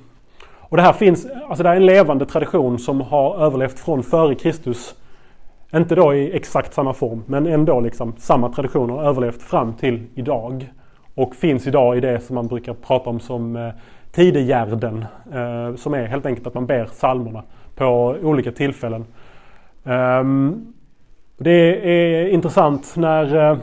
[0.71, 4.35] Och det här finns, alltså det är en levande tradition som har överlevt från före
[4.35, 4.95] Kristus.
[5.73, 10.07] Inte då i exakt samma form men ändå liksom samma tradition har överlevt fram till
[10.15, 10.71] idag.
[11.15, 13.69] Och finns idag i det som man brukar prata om som eh,
[14.11, 15.05] tidegärden.
[15.33, 17.43] Eh, som är helt enkelt att man ber psalmerna
[17.75, 19.05] på olika tillfällen.
[19.83, 20.73] Um,
[21.37, 23.57] det är intressant när, eh,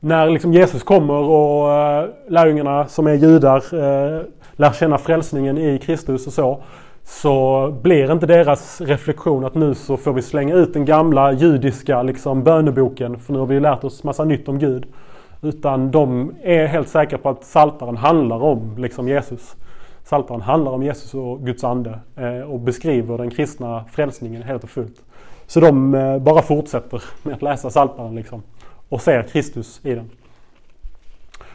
[0.00, 5.78] när liksom Jesus kommer och eh, lärjungarna som är judar eh, lär känna frälsningen i
[5.78, 6.62] Kristus och så.
[7.02, 12.02] Så blir inte deras reflektion att nu så får vi slänga ut den gamla judiska
[12.02, 14.86] liksom, böneboken för nu har vi lärt oss massa nytt om Gud.
[15.42, 19.56] Utan de är helt säkra på att saltaren handlar om liksom, Jesus.
[20.04, 24.70] Saltaren handlar om Jesus och Guds ande eh, och beskriver den kristna frälsningen helt och
[24.70, 25.02] fullt.
[25.46, 28.42] Så de eh, bara fortsätter med att läsa Psaltaren liksom,
[28.88, 30.10] och ser Kristus i den.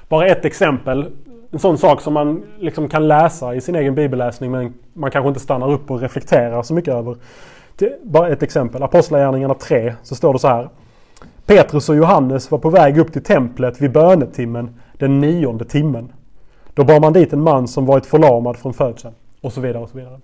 [0.10, 1.12] Bara ett exempel.
[1.52, 5.28] En sån sak som man liksom kan läsa i sin egen bibelläsning men man kanske
[5.28, 7.16] inte stannar upp och reflekterar så mycket över.
[8.04, 8.84] Bara ett exempel.
[8.84, 10.70] Apostlagärningarna 3 så står det så här.
[11.46, 16.12] Petrus och Johannes var på väg upp till templet vid bönetimmen den nionde timmen.
[16.74, 19.14] Då bar man dit en man som varit förlamad från födseln.
[19.42, 20.20] Och så vidare och så vidare.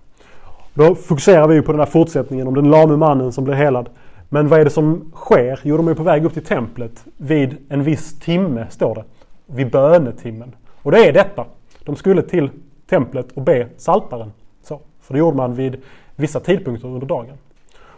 [0.74, 3.88] Då fokuserar vi på den här fortsättningen om den lame mannen som blir helad.
[4.28, 5.60] Men vad är det som sker?
[5.62, 9.04] Jo, de är på väg upp till templet vid en viss timme, står det.
[9.46, 10.54] Vid bönetimmen.
[10.82, 11.44] Och det är detta.
[11.84, 12.50] De skulle till
[12.88, 14.32] templet och be saltaren.
[14.62, 15.76] Så, för det gjorde man vid
[16.16, 17.34] vissa tidpunkter under dagen.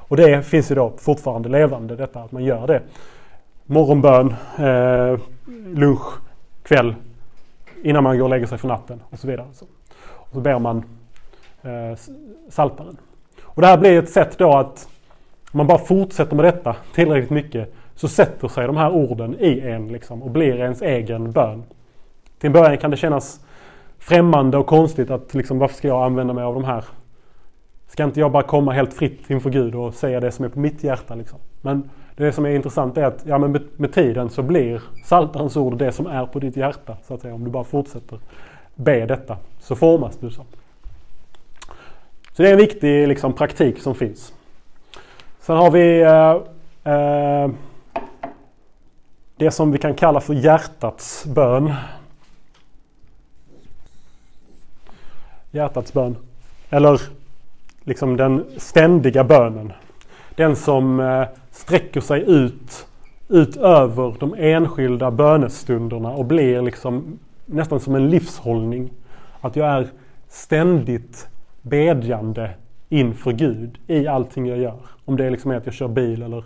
[0.09, 2.83] Och det finns ju då fortfarande levande detta att man gör det.
[3.67, 5.21] Morgonbön, eh,
[5.75, 6.19] lunch,
[6.63, 6.95] kväll,
[7.83, 9.47] innan man går och lägger sig för natten och så vidare.
[9.53, 9.65] Så,
[10.05, 10.85] och så ber man
[11.63, 11.99] eh,
[12.49, 12.97] saltaren.
[13.43, 14.89] Och det här blir ett sätt då att
[15.53, 19.61] om man bara fortsätter med detta tillräckligt mycket så sätter sig de här orden i
[19.61, 21.63] en liksom, och blir ens egen bön.
[22.39, 23.41] Till en början kan det kännas
[23.99, 26.85] främmande och konstigt att liksom, varför ska jag använda mig av de här?
[27.87, 30.59] Ska inte jag bara komma helt fritt inför Gud och säga det som är på
[30.59, 31.15] mitt hjärta?
[31.15, 31.39] Liksom?
[31.61, 35.57] Men det som är intressant är att ja, men med, med tiden så blir Saltarens
[35.57, 36.97] ord det som är på ditt hjärta.
[37.07, 37.35] Så att säga.
[37.35, 38.19] Om du bara fortsätter
[38.75, 40.45] be detta så formas du så.
[42.33, 44.35] Så det är en viktig liksom, praktik som finns.
[45.41, 47.51] Sen har vi eh, eh,
[49.37, 51.75] det som vi kan kalla för hjärtats bön.
[55.51, 56.17] Hjärtats bön.
[56.71, 57.01] Eller
[57.85, 59.73] liksom den ständiga bönen.
[60.35, 62.87] Den som eh, sträcker sig ut
[63.29, 68.91] utöver de enskilda bönestunderna och blir liksom nästan som en livshållning.
[69.41, 69.89] Att jag är
[70.29, 71.29] ständigt
[71.63, 72.51] bedjande
[72.89, 74.79] inför Gud i allting jag gör.
[75.05, 76.45] Om det liksom är att jag kör bil eller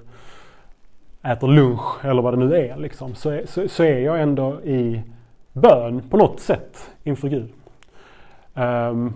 [1.22, 2.76] äter lunch eller vad det nu är.
[2.76, 5.02] Liksom, så, är så, så, är jag ändå i
[5.52, 7.52] bön på något sätt inför Gud.
[8.54, 9.14] Um,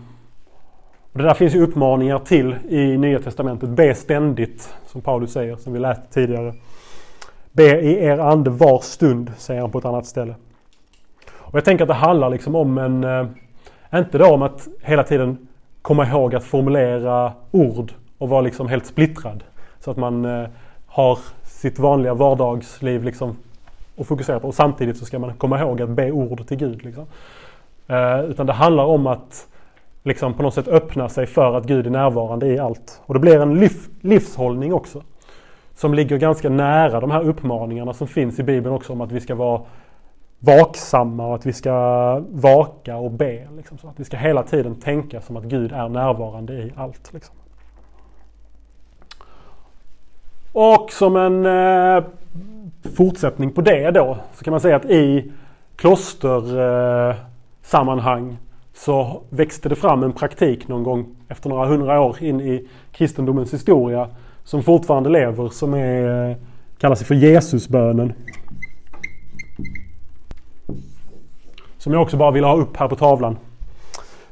[1.12, 3.68] och det där finns ju uppmaningar till i Nya Testamentet.
[3.68, 6.54] Be ständigt, som Paulus säger, som vi läste tidigare.
[7.52, 10.34] Be i er ande var stund, säger han på ett annat ställe.
[11.30, 13.26] Och jag tänker att det handlar liksom om en, eh,
[13.94, 15.48] inte då om att hela tiden
[15.82, 19.44] komma ihåg att formulera ord och vara liksom helt splittrad.
[19.80, 20.48] Så att man eh,
[20.86, 23.36] har sitt vanliga vardagsliv liksom
[23.98, 24.48] att fokusera på.
[24.48, 26.84] Och samtidigt så ska man komma ihåg att be ord till Gud.
[26.84, 27.06] Liksom.
[27.86, 29.46] Eh, utan det handlar om att
[30.02, 33.00] liksom på något sätt öppna sig för att Gud är närvarande i allt.
[33.06, 35.02] Och det blir en liv, livshållning också.
[35.74, 39.20] Som ligger ganska nära de här uppmaningarna som finns i Bibeln också om att vi
[39.20, 39.60] ska vara
[40.38, 43.48] vaksamma och att vi ska vaka och be.
[43.56, 47.12] Liksom, så att vi ska hela tiden tänka som att Gud är närvarande i allt.
[47.12, 47.34] Liksom.
[50.52, 52.04] Och som en eh,
[52.96, 55.32] fortsättning på det då så kan man säga att i
[55.76, 58.36] klostersammanhang eh,
[58.74, 63.54] så växte det fram en praktik någon gång efter några hundra år in i kristendomens
[63.54, 64.08] historia
[64.44, 66.36] som fortfarande lever som är, eh,
[66.78, 68.12] kallas för Jesusbönen.
[71.78, 73.36] Som jag också bara vill ha upp här på tavlan.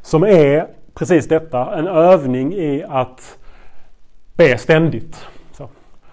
[0.02, 3.38] Som är precis detta, en övning i att
[4.36, 5.26] be ständigt.
[5.52, 5.68] Så.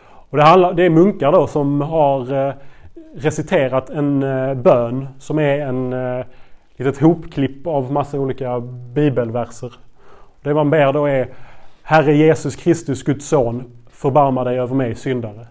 [0.05, 2.53] Och det, handlar, det är munkar då som har eh,
[3.15, 5.93] reciterat en eh, bön som är en
[6.77, 8.59] litet hopklipp av massa olika
[8.93, 9.73] bibelverser.
[10.41, 11.29] Det man ber då är
[11.81, 15.47] Herre Jesus Kristus, Guds son, förbarma dig över mig syndare.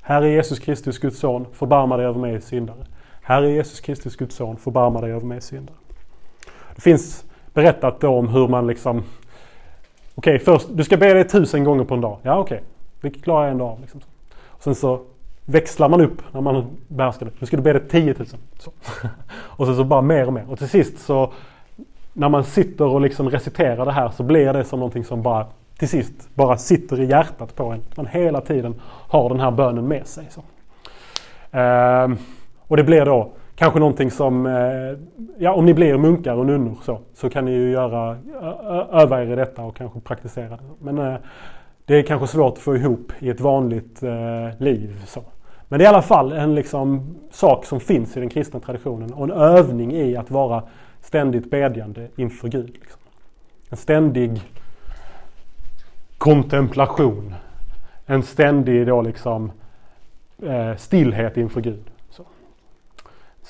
[0.00, 2.86] Herre Jesus Kristus, Guds son, förbarma dig över mig syndare.
[3.22, 5.76] Herre Jesus Kristus, Guds son, förbarma dig över mig syndare.
[6.74, 7.24] Det finns
[7.54, 9.02] berättat då om hur man liksom
[10.14, 12.18] Okej, okay, först, du ska be dig tusen gånger på en dag.
[12.22, 12.56] Ja, okej.
[12.56, 13.10] Okay.
[13.10, 13.78] Det klarar jag en dag.
[13.80, 14.00] Liksom.
[14.58, 15.00] Sen så
[15.50, 17.32] växlar man upp när man behärskar det.
[17.38, 18.26] Nu ska du be dig 10 000.
[18.58, 18.70] Så.
[19.32, 20.44] och sen så bara mer och mer.
[20.50, 21.32] Och till sist så
[22.12, 25.46] när man sitter och liksom reciterar det här så blir det som någonting som bara
[25.78, 27.80] till sist bara sitter i hjärtat på en.
[27.96, 30.26] Man hela tiden har den här bönen med sig.
[30.30, 30.42] Så.
[31.50, 32.16] Ehm,
[32.58, 34.98] och det blir då kanske någonting som, eh,
[35.38, 38.16] ja om ni blir munkar och nunnor så, så kan ni ju göra,
[38.92, 40.62] öva er i detta och kanske praktisera det.
[40.78, 41.14] Men eh,
[41.84, 45.04] det är kanske svårt att få ihop i ett vanligt eh, liv.
[45.06, 45.22] Så.
[45.70, 49.12] Men det är i alla fall en liksom, sak som finns i den kristna traditionen
[49.12, 50.62] och en övning i att vara
[51.00, 52.70] ständigt bedjande inför Gud.
[52.80, 53.00] Liksom.
[53.68, 54.40] En ständig
[56.18, 57.34] kontemplation.
[58.06, 59.52] En ständig då liksom
[60.42, 61.84] eh, stillhet inför Gud.
[62.10, 62.24] Så.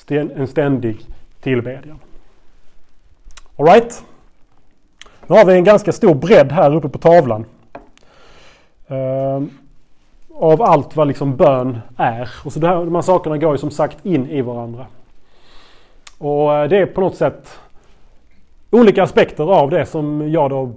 [0.09, 1.05] En ständig
[1.41, 1.99] tillbedjan.
[3.57, 4.03] Alright.
[5.27, 7.45] Nu har vi en ganska stor bredd här uppe på tavlan.
[8.87, 9.49] Ehm,
[10.41, 12.29] av allt vad liksom bön är.
[12.45, 14.85] Och så det här, de här sakerna går ju som sagt in i varandra.
[16.17, 17.59] Och eh, det är på något sätt
[18.71, 20.71] olika aspekter av det som jag då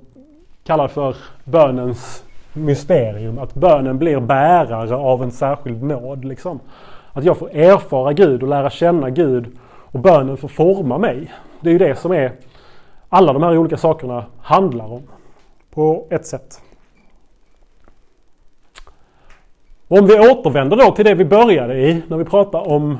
[0.65, 3.39] kallar för bönens mysterium.
[3.39, 6.25] Att bönen blir bärare av en särskild nåd.
[6.25, 6.61] Liksom.
[7.13, 11.33] Att jag får erfara Gud och lära känna Gud och bönen får forma mig.
[11.61, 12.33] Det är ju det som är
[13.09, 15.03] alla de här olika sakerna handlar om
[15.71, 16.61] på ett sätt.
[19.89, 22.99] Om vi återvänder då till det vi började i när vi pratar om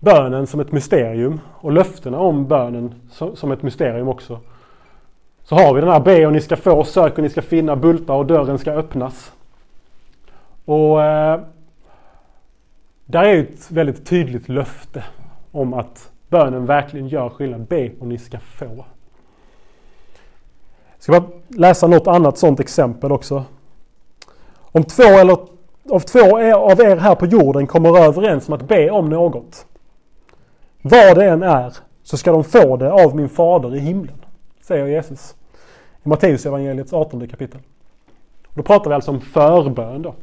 [0.00, 2.94] bönen som ett mysterium och löftena om bönen
[3.34, 4.40] som ett mysterium också.
[5.44, 7.76] Så har vi den här be och ni ska få, sök och ni ska finna,
[7.76, 9.32] bulta och dörren ska öppnas.
[10.64, 11.40] Och eh,
[13.04, 15.04] där är ett väldigt tydligt löfte
[15.52, 17.66] om att bönen verkligen gör skillnad.
[17.66, 18.84] Be och ni ska få.
[20.94, 23.44] Jag ska bara läsa något annat sådant exempel också.
[24.60, 25.53] Om två eller
[25.90, 29.66] av två av er här på jorden kommer överens om att be om något.
[30.82, 34.16] Vad det än är så ska de få det av min fader i himlen.
[34.62, 35.34] Säger Jesus.
[36.04, 37.60] I Matteus evangeliets 18 kapitel.
[38.54, 40.14] Då pratar vi alltså om förbön då.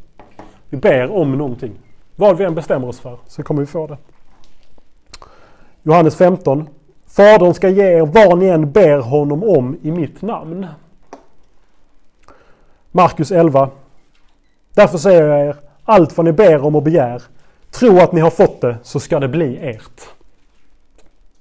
[0.69, 1.73] Vi ber om någonting.
[2.15, 3.97] Vad vi än bestämmer oss för så kommer vi få det.
[5.83, 6.69] Johannes 15.
[7.07, 10.67] Fadern ska ge er vad ni än ber honom om i mitt namn.
[12.91, 13.69] Markus 11.
[14.73, 17.23] Därför säger jag er, allt vad ni ber om och begär,
[17.71, 20.01] tro att ni har fått det så ska det bli ert.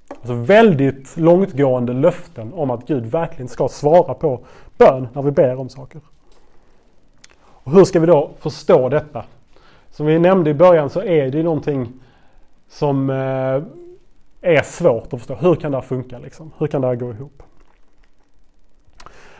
[0.09, 4.41] Alltså väldigt långtgående löften om att Gud verkligen ska svara på
[4.79, 6.01] bön när vi ber om saker.
[7.41, 9.25] Och hur ska vi då förstå detta?
[9.91, 11.93] Som vi nämnde i början så är det någonting
[12.69, 13.63] som eh,
[14.41, 15.35] är svårt att förstå.
[15.35, 16.51] Hur kan det här funka liksom?
[16.59, 17.43] Hur kan det här gå ihop?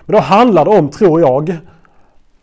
[0.05, 1.57] Men då handlar det om, tror jag,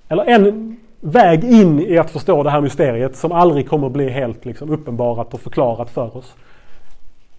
[0.07, 0.79] eller en
[1.11, 5.33] väg in i att förstå det här mysteriet som aldrig kommer bli helt liksom, uppenbarat
[5.33, 6.35] och förklarat för oss.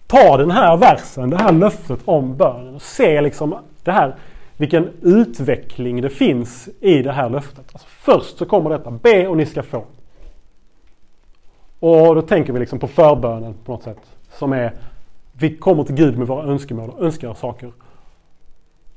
[0.07, 4.15] Ta den här versen, det här löftet om bönen och se liksom det här,
[4.57, 7.65] vilken utveckling det finns i det här löftet.
[7.73, 9.83] Alltså först så kommer detta, be och ni ska få.
[11.79, 14.01] Och då tänker vi liksom på förbönen på något sätt.
[14.31, 14.73] Som är,
[15.31, 17.71] vi kommer till Gud med våra önskemål och önskar saker.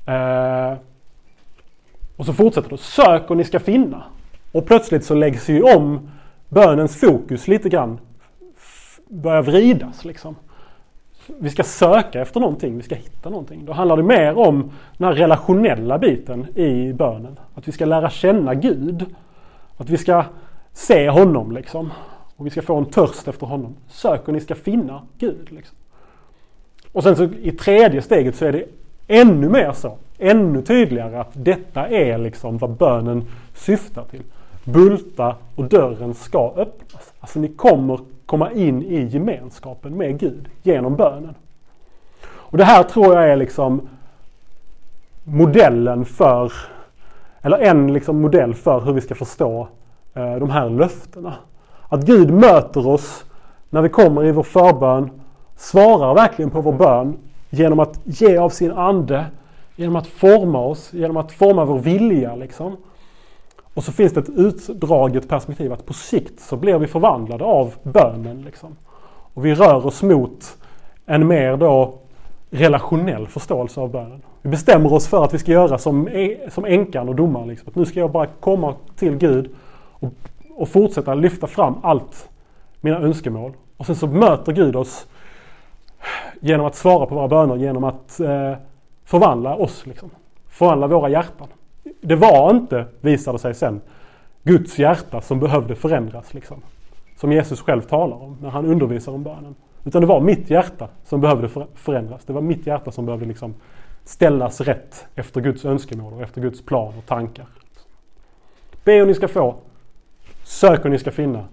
[0.05, 0.77] Eh,
[2.15, 4.03] och så fortsätter det, sök och ni ska finna.
[4.53, 6.09] Och plötsligt så läggs ju om
[6.49, 7.99] bönens fokus lite grann.
[9.07, 10.35] Börjar vridas liksom.
[11.39, 13.65] Vi ska söka efter någonting, vi ska hitta någonting.
[13.65, 17.39] Då handlar det mer om den här relationella biten i bönen.
[17.55, 19.05] Att vi ska lära känna Gud.
[19.77, 20.23] Att vi ska
[20.73, 21.91] se honom liksom.
[22.35, 23.75] Och vi ska få en törst efter honom.
[23.87, 25.51] Sök och ni ska finna Gud.
[25.51, 25.77] Liksom.
[26.91, 28.65] Och sen så i tredje steget så är det
[29.07, 29.97] ännu mer så.
[30.19, 33.23] Ännu tydligare att detta är liksom vad bönen
[33.53, 34.23] syftar till
[34.63, 37.13] bulta och dörren ska öppnas.
[37.19, 41.35] Alltså ni kommer komma in i gemenskapen med Gud genom bönen.
[42.25, 43.89] Och det här tror jag är liksom
[45.23, 46.53] modellen för,
[47.41, 49.67] eller en liksom modell för hur vi ska förstå
[50.13, 51.33] eh, de här löftena.
[51.89, 53.25] Att Gud möter oss
[53.69, 55.09] när vi kommer i vår förbön,
[55.55, 57.17] svarar verkligen på vår bön
[57.49, 59.25] genom att ge av sin ande,
[59.75, 62.77] genom att forma oss, genom att forma vår vilja liksom.
[63.73, 67.73] Och så finns det ett utdraget perspektiv att på sikt så blir vi förvandlade av
[67.83, 68.41] bönen.
[68.41, 68.75] Liksom.
[69.33, 70.57] Och vi rör oss mot
[71.05, 71.93] en mer då
[72.49, 74.21] relationell förståelse av bönen.
[74.41, 77.47] Vi bestämmer oss för att vi ska göra som, e, som änkan och domaren.
[77.47, 77.69] Liksom.
[77.69, 79.55] Att nu ska jag bara komma till Gud
[79.91, 80.13] och,
[80.55, 82.29] och fortsätta lyfta fram allt
[82.81, 83.53] mina önskemål.
[83.77, 85.07] Och sen så möter Gud oss
[86.39, 88.53] genom att svara på våra böner, genom att eh,
[89.05, 89.85] förvandla oss.
[89.85, 90.09] Liksom.
[90.47, 91.47] Förvandla våra hjärtan.
[92.03, 93.81] Det var inte, visade sig sen,
[94.43, 96.33] Guds hjärta som behövde förändras.
[96.33, 96.61] Liksom.
[97.17, 99.55] Som Jesus själv talar om när han undervisar om bönen.
[99.83, 102.25] Utan det var mitt hjärta som behövde förändras.
[102.25, 103.53] Det var mitt hjärta som behövde liksom
[104.03, 107.45] ställas rätt efter Guds önskemål och efter Guds plan och tankar.
[108.83, 109.55] Be och ni ska få.
[110.43, 111.45] Sök och ni ska finna.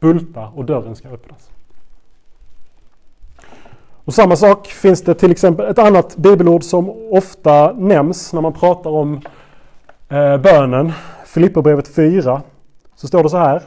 [0.00, 1.50] Bulta och dörren ska öppnas.
[4.04, 8.52] Och samma sak finns det till exempel ett annat bibelord som ofta nämns när man
[8.52, 9.20] pratar om
[10.10, 10.92] eh, bönen.
[11.24, 12.42] Filipperbrevet 4.
[12.94, 13.62] Så står det så här.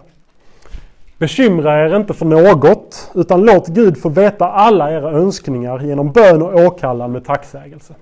[1.18, 6.42] Bekymra er inte för något, utan låt Gud få veta alla era önskningar genom bön
[6.42, 7.94] och åkallan med tacksägelse.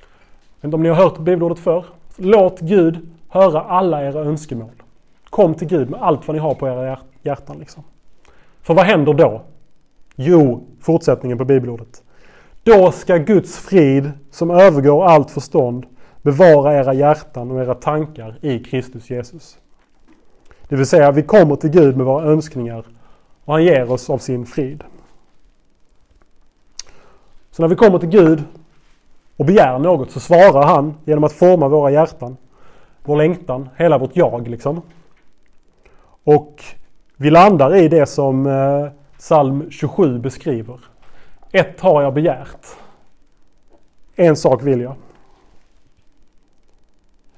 [0.00, 1.84] Jag vet inte om ni har hört bibelordet förr.
[2.16, 4.82] Låt Gud höra alla era önskemål.
[5.30, 7.58] Kom till Gud med allt vad ni har på era hjärtan.
[7.58, 7.82] Liksom.
[8.62, 9.42] För vad händer då?
[10.16, 12.02] Jo, fortsättningen på bibelordet.
[12.62, 15.86] Då ska Guds frid, som övergår allt förstånd,
[16.22, 19.58] bevara era hjärtan och era tankar i Kristus Jesus.
[20.68, 22.84] Det vill säga, vi kommer till Gud med våra önskningar
[23.44, 24.84] och han ger oss av sin frid.
[27.50, 28.42] Så när vi kommer till Gud
[29.36, 32.36] och begär något så svarar han genom att forma våra hjärtan,
[33.04, 34.82] vår längtan, hela vårt jag liksom.
[36.24, 36.64] Och
[37.16, 38.88] vi landar i det som eh,
[39.18, 40.80] psalm 27 beskriver.
[41.52, 42.66] Ett har jag begärt.
[44.16, 44.94] En sak vill jag.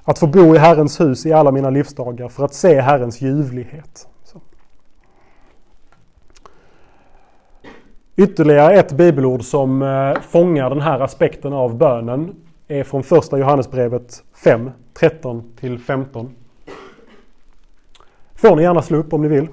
[0.04, 4.08] Att få bo i Herrens hus i alla mina livsdagar för att se Herrens ljuvlighet.
[4.24, 4.40] Så.
[8.16, 12.34] Ytterligare ett bibelord som eh, fångar den här aspekten av bönen
[12.68, 16.34] är från första Johannesbrevet 5, 13 till 15.
[18.34, 19.48] Får ni gärna slå upp om ni vill.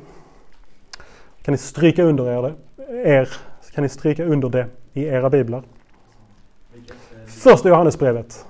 [1.41, 3.29] Kan ni stryka under er, det, er
[3.73, 5.63] kan ni stryka under det i era biblar.
[7.25, 8.45] Första Johannesbrevet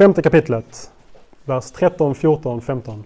[0.00, 0.90] Femte kapitlet,
[1.44, 3.04] vers 13, 14, 15.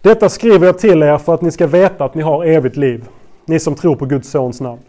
[0.00, 3.08] Detta skriver jag till er för att ni ska veta att ni har evigt liv,
[3.44, 4.80] ni som tror på Guds sons namn.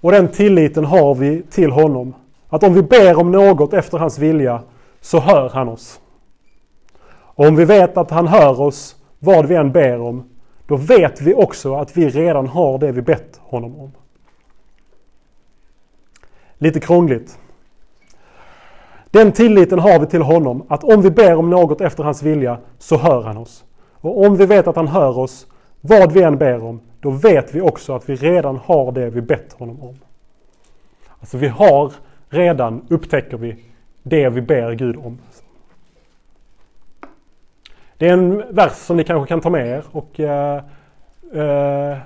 [0.00, 2.14] Och den tilliten har vi till honom,
[2.48, 4.62] att om vi ber om något efter hans vilja
[5.00, 6.00] så hör han oss.
[7.10, 10.30] Och om vi vet att han hör oss vad vi än ber om,
[10.66, 13.92] då vet vi också att vi redan har det vi bett honom om.
[16.62, 17.38] Lite krångligt.
[19.10, 22.58] Den tilliten har vi till honom att om vi ber om något efter hans vilja
[22.78, 23.64] så hör han oss.
[24.00, 25.46] Och om vi vet att han hör oss,
[25.80, 29.20] vad vi än ber om, då vet vi också att vi redan har det vi
[29.20, 29.98] bett honom om.
[31.20, 31.92] Alltså vi har
[32.28, 33.56] redan, upptäcker vi,
[34.02, 35.18] det vi ber Gud om.
[37.96, 40.62] Det är en vers som ni kanske kan ta med er och eh,
[41.32, 41.98] eh,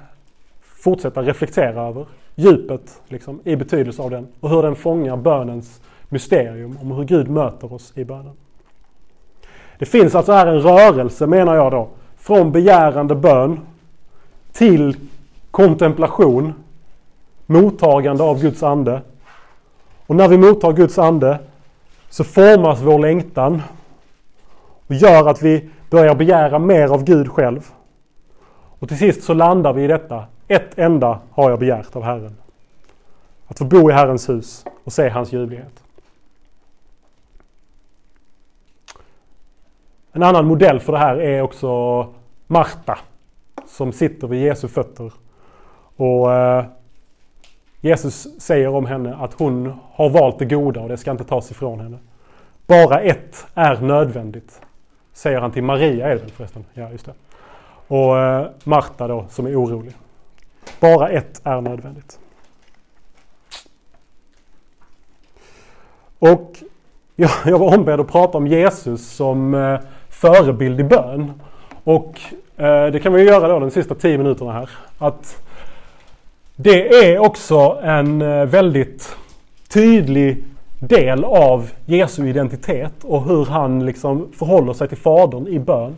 [0.63, 2.07] fortsätta reflektera över
[2.37, 7.31] djupet liksom, i betydelse av den och hur den fångar bönens mysterium om hur Gud
[7.31, 8.33] möter oss i bönen.
[9.79, 13.61] Det finns alltså här en rörelse menar jag då från begärande bön
[14.53, 14.97] till
[15.51, 16.55] kontemplation,
[17.47, 19.01] mottagande av Guds ande.
[20.07, 21.39] Och när vi mottar Guds ande
[22.11, 23.63] så formas vår längtan
[24.87, 27.71] och gör att vi börjar begära mer av Gud själv.
[28.79, 32.37] Och till sist så landar vi i detta ett enda har jag begärt av Herren.
[33.47, 35.83] Att få bo i Herrens hus och se hans ljuvlighet.
[40.13, 42.07] En annan modell för det här är också
[42.47, 42.99] Marta
[43.67, 45.13] som sitter vid Jesu fötter.
[45.97, 46.65] Och eh,
[47.81, 51.51] Jesus säger om henne att hon har valt det goda och det ska inte tas
[51.51, 51.99] ifrån henne.
[52.67, 54.61] Bara ett är nödvändigt.
[55.13, 56.65] Säger han till Maria är det väl förresten?
[56.75, 57.13] Ja, just det.
[57.89, 59.95] Och eh, Marta då som är orolig.
[60.81, 62.19] Bara ett är nödvändigt.
[66.19, 66.63] Och
[67.17, 69.79] jag, jag var ombedd att prata om Jesus som eh,
[70.09, 71.33] förebild i bön.
[71.85, 72.21] Och
[72.57, 74.71] eh, det kan vi göra då de sista tio minuterna här.
[74.99, 75.43] Att
[76.57, 79.17] det är också en eh, väldigt
[79.69, 80.45] tydlig
[80.79, 85.97] del av Jesu identitet och hur han liksom förhåller sig till Fadern i bön.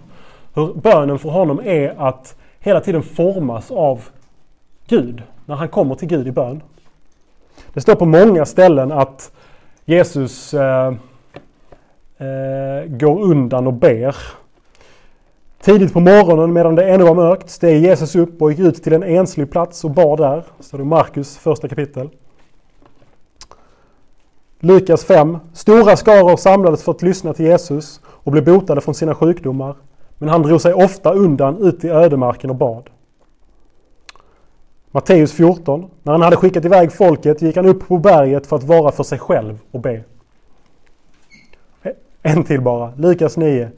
[0.55, 4.01] Hur bönen för honom är att hela tiden formas av
[4.89, 6.63] Gud, när han kommer till Gud i bön.
[7.73, 9.33] Det står på många ställen att
[9.85, 10.87] Jesus eh,
[12.19, 14.17] eh, går undan och ber.
[15.61, 18.93] Tidigt på morgonen medan det ännu var mörkt steg Jesus upp och gick ut till
[18.93, 20.45] en enslig plats och bad där.
[20.61, 22.09] Står det i Markus första kapitel.
[24.61, 25.39] Lukas 5.
[25.53, 29.77] Stora skaror samlades för att lyssna till Jesus och blev botade från sina sjukdomar.
[30.19, 32.91] Men han drog sig ofta undan ut i ödemarken och bad.
[34.91, 35.91] Matteus 14.
[36.03, 39.03] När han hade skickat iväg folket gick han upp på berget för att vara för
[39.03, 40.05] sig själv och be.
[42.23, 42.93] En till bara.
[42.97, 43.71] Lukas 9.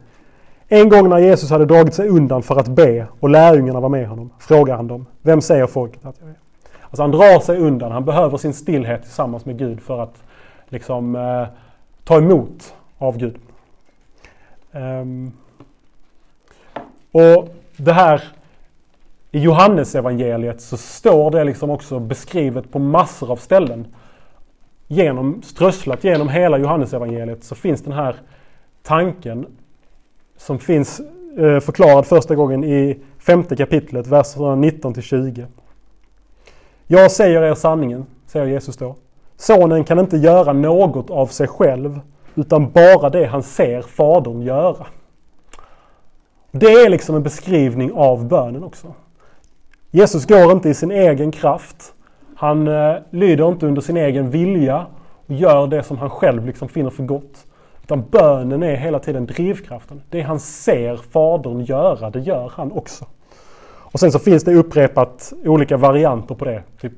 [0.68, 4.08] En gång när Jesus hade dragit sig undan för att be och lärjungarna var med
[4.08, 5.06] honom frågar han dem.
[5.22, 6.34] Vem säger folket att jag är?
[6.82, 7.92] Alltså han drar sig undan.
[7.92, 10.22] Han behöver sin stillhet tillsammans med Gud för att
[10.68, 11.46] liksom eh,
[12.04, 13.36] ta emot av Gud.
[14.72, 15.32] Um,
[17.12, 18.22] och det här
[19.32, 23.86] i Johannesevangeliet så står det liksom också beskrivet på massor av ställen.
[24.86, 28.16] Genom, strösslat genom hela Johannesevangeliet så finns den här
[28.82, 29.46] tanken
[30.36, 31.00] som finns
[31.38, 35.46] eh, förklarad första gången i femte kapitlet, verserna 19 till 20.
[36.86, 38.96] Jag säger er sanningen, säger Jesus då.
[39.36, 42.00] Sonen kan inte göra något av sig själv
[42.34, 44.86] utan bara det han ser Fadern göra.
[46.50, 48.94] Det är liksom en beskrivning av bönen också.
[49.90, 51.94] Jesus går inte i sin egen kraft.
[52.36, 54.86] Han eh, lyder inte under sin egen vilja
[55.26, 57.46] och gör det som han själv liksom finner för gott.
[57.82, 60.02] Utan bönen är hela tiden drivkraften.
[60.10, 63.06] Det han ser Fadern göra, det gör han också.
[63.92, 66.62] Och sen så finns det upprepat olika varianter på det.
[66.80, 66.92] Typ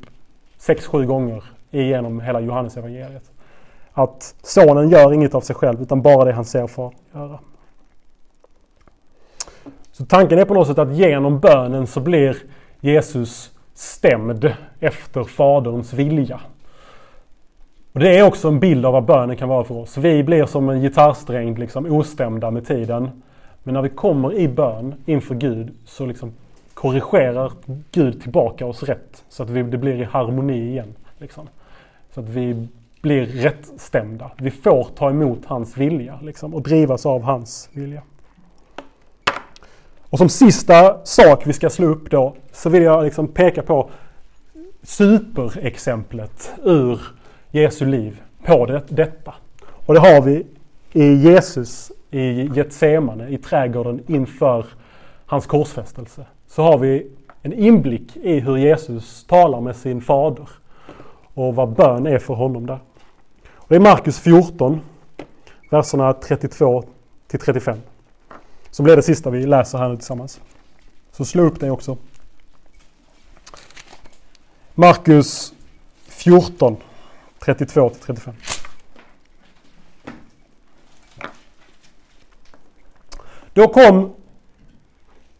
[0.61, 3.31] 6-7 gånger genom hela Johannesevangeliet.
[3.93, 7.39] Att sonen gör inget av sig själv utan bara det han ser Fadern göra.
[9.93, 12.37] Så tanken är på något sätt att genom bönen så blir
[12.85, 16.41] Jesus stämd efter Faderns vilja.
[17.93, 19.97] Och Det är också en bild av vad bönen kan vara för oss.
[19.97, 23.23] Vi blir som en gitarrsträng liksom ostämda med tiden.
[23.63, 26.33] Men när vi kommer i bön inför Gud så liksom
[26.75, 27.53] korrigerar
[27.93, 29.25] Gud tillbaka oss rätt.
[29.29, 30.95] Så att vi, det blir i harmoni igen.
[31.19, 31.49] Liksom.
[32.15, 32.69] Så att vi
[33.03, 34.31] blir rättstämda.
[34.37, 38.03] Vi får ta emot hans vilja liksom, och drivas av hans vilja.
[40.13, 43.91] Och som sista sak vi ska slå upp då så vill jag liksom peka på
[44.83, 47.01] superexemplet ur
[47.51, 49.35] Jesu liv på det, detta.
[49.87, 50.47] Och det har vi
[50.93, 54.67] i Jesus i Getsemane, i trädgården inför
[55.27, 56.27] hans korsfästelse.
[56.49, 57.11] Så har vi
[57.43, 60.49] en inblick i hur Jesus talar med sin fader
[61.35, 62.79] och vad bön är för honom där.
[63.55, 64.81] Och det är Markus 14,
[65.71, 66.85] verserna 32
[67.27, 67.79] till 35.
[68.73, 70.41] Så blir det sista vi läser här nu tillsammans.
[71.11, 71.97] Så slå upp det också.
[74.75, 75.55] Markus
[76.07, 76.77] 14,
[77.39, 78.35] 32 till 35.
[83.53, 84.15] Då kom,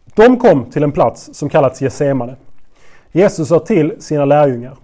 [0.05, 2.35] de kom till en plats som kallats Getsemane.
[3.11, 4.77] Jesus sa till sina lärjungar.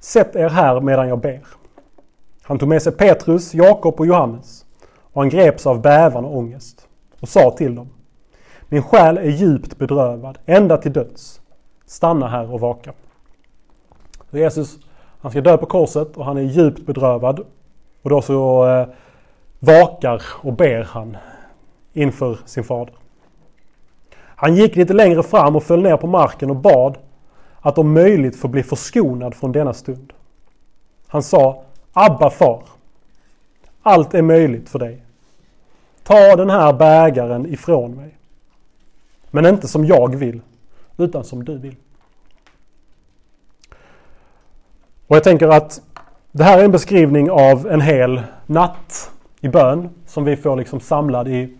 [0.00, 1.46] Sätt er här medan jag ber.
[2.42, 4.64] Han tog med sig Petrus, Jakob och Johannes
[5.12, 6.85] och han greps av bävan och ångest
[7.26, 7.88] och sa till dem.
[8.68, 11.40] Min själ är djupt bedrövad, ända till döds.
[11.86, 12.92] Stanna här och vaka.
[14.30, 14.78] Så Jesus
[15.20, 17.40] han ska dö på korset och han är djupt bedrövad.
[18.02, 18.88] Och då så eh,
[19.58, 21.16] vakar och ber han
[21.92, 22.94] inför sin fader.
[24.18, 26.98] Han gick lite längre fram och föll ner på marken och bad
[27.60, 30.12] att om möjligt få bli förskonad från denna stund.
[31.06, 31.62] Han sa
[31.92, 32.62] Abba far.
[33.82, 35.05] Allt är möjligt för dig.
[36.06, 38.16] Ta den här bägaren ifrån mig.
[39.30, 40.40] Men inte som jag vill,
[40.96, 41.76] utan som du vill.
[45.06, 45.82] Och jag tänker att
[46.32, 49.10] det här är en beskrivning av en hel natt
[49.40, 51.56] i bön som vi får liksom samlad i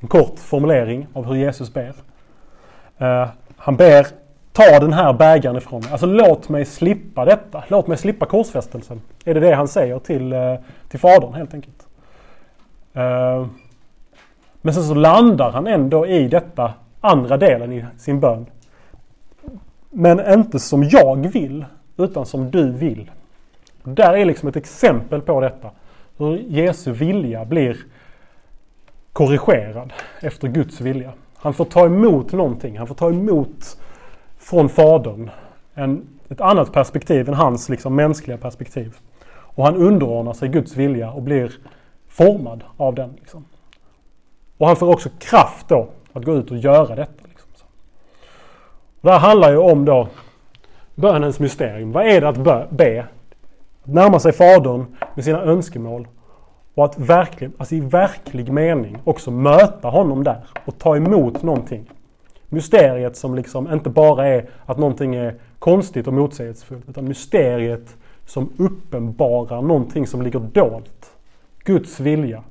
[0.00, 1.94] en kort formulering av hur Jesus ber.
[3.00, 4.06] Uh, han ber
[4.56, 5.92] Ta den här bägaren ifrån mig.
[5.92, 7.64] Alltså låt mig slippa detta.
[7.68, 9.00] Låt mig slippa korsfästelsen.
[9.24, 10.54] Är det det han säger till, eh,
[10.88, 11.85] till Fadern helt enkelt.
[12.96, 13.46] Uh,
[14.62, 18.46] men sen så landar han ändå i detta andra delen i sin bön.
[19.90, 21.64] Men inte som jag vill
[21.96, 23.10] utan som du vill.
[23.82, 25.70] Där är liksom ett exempel på detta.
[26.18, 27.76] Hur Jesu vilja blir
[29.12, 31.12] korrigerad efter Guds vilja.
[31.36, 32.78] Han får ta emot någonting.
[32.78, 33.78] Han får ta emot
[34.38, 35.30] från Fadern
[35.74, 38.96] en, ett annat perspektiv än hans liksom, mänskliga perspektiv.
[39.28, 41.52] Och han underordnar sig Guds vilja och blir
[42.16, 43.12] formad av den.
[43.20, 43.44] Liksom.
[44.58, 47.24] Och han får också kraft då att gå ut och göra detta.
[47.28, 47.68] Liksom.
[49.00, 50.08] Och det här handlar ju om då
[50.94, 51.92] bönens mysterium.
[51.92, 53.06] Vad är det att be?
[53.82, 56.08] Att närma sig Fadern med sina önskemål
[56.74, 61.90] Och att verkligen, alltså i verklig mening också möta honom där och ta emot någonting.
[62.48, 68.52] Mysteriet som liksom inte bara är att någonting är konstigt och motsägelsefullt utan mysteriet som
[68.56, 71.15] uppenbarar någonting som ligger dolt.
[71.66, 72.42] Guds vilja.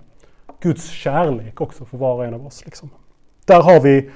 [0.60, 2.66] Guds kärlek också för var och en av oss.
[2.66, 2.90] Liksom.
[3.46, 4.10] Där har vi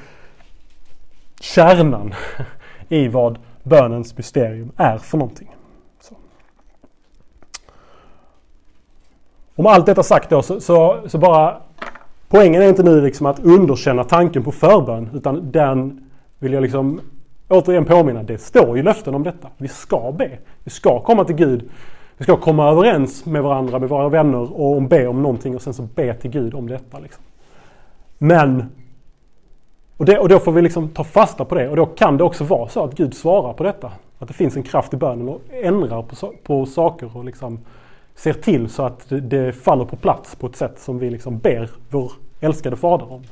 [1.39, 2.13] kärnan
[2.89, 5.55] i vad bönens mysterium är för någonting.
[6.01, 6.15] Så.
[9.55, 11.61] Om allt detta sagt då så, så, så, bara
[12.27, 16.09] Poängen är inte nu liksom att underkänna tanken på förbön utan den
[16.39, 17.01] vill jag liksom
[17.47, 18.23] återigen påminna.
[18.23, 19.49] Det står ju löften om detta.
[19.57, 20.37] Vi ska be.
[20.63, 21.69] Vi ska komma till Gud.
[22.19, 25.73] Vi ska komma överens med varandra, med våra vänner och be om någonting och sen
[25.73, 26.99] så be till Gud om detta.
[26.99, 27.23] Liksom.
[28.17, 28.65] Men
[29.97, 32.23] och, det, och då får vi liksom ta fasta på det och då kan det
[32.23, 33.91] också vara så att Gud svarar på detta.
[34.19, 37.59] Att det finns en kraft i bönen och ändrar på, på saker och liksom
[38.15, 41.37] ser till så att det, det, faller på plats på ett sätt som vi liksom
[41.37, 43.23] ber vår älskade fader om.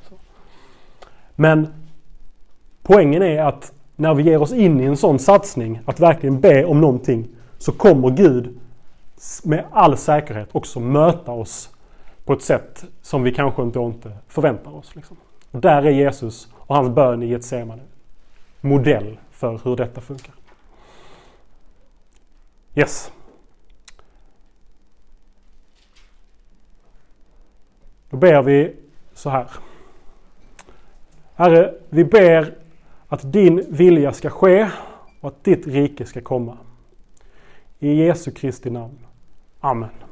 [1.36, 1.68] Men
[2.84, 6.66] poängen är att när vi ger oss in i en sån satsning, att verkligen be
[6.66, 7.28] om någonting,
[7.58, 8.60] så kommer Gud
[9.44, 11.70] med all säkerhet också möta oss
[12.26, 14.96] på ett sätt som vi kanske inte, inte förväntar oss.
[14.96, 15.18] Liksom.
[15.52, 17.84] Och där är Jesus och hans bön i Getsemane
[18.62, 20.36] modell för hur detta funkar.
[22.76, 23.12] Yes.
[28.10, 28.76] Då ber vi
[29.14, 29.50] så här.
[31.36, 32.56] Herre, vi ber
[33.08, 34.70] att din vilja ska ske
[35.22, 36.58] och att ditt rike ska komma.
[37.80, 39.07] I Jesu Kristi namn.
[39.64, 40.07] Amen.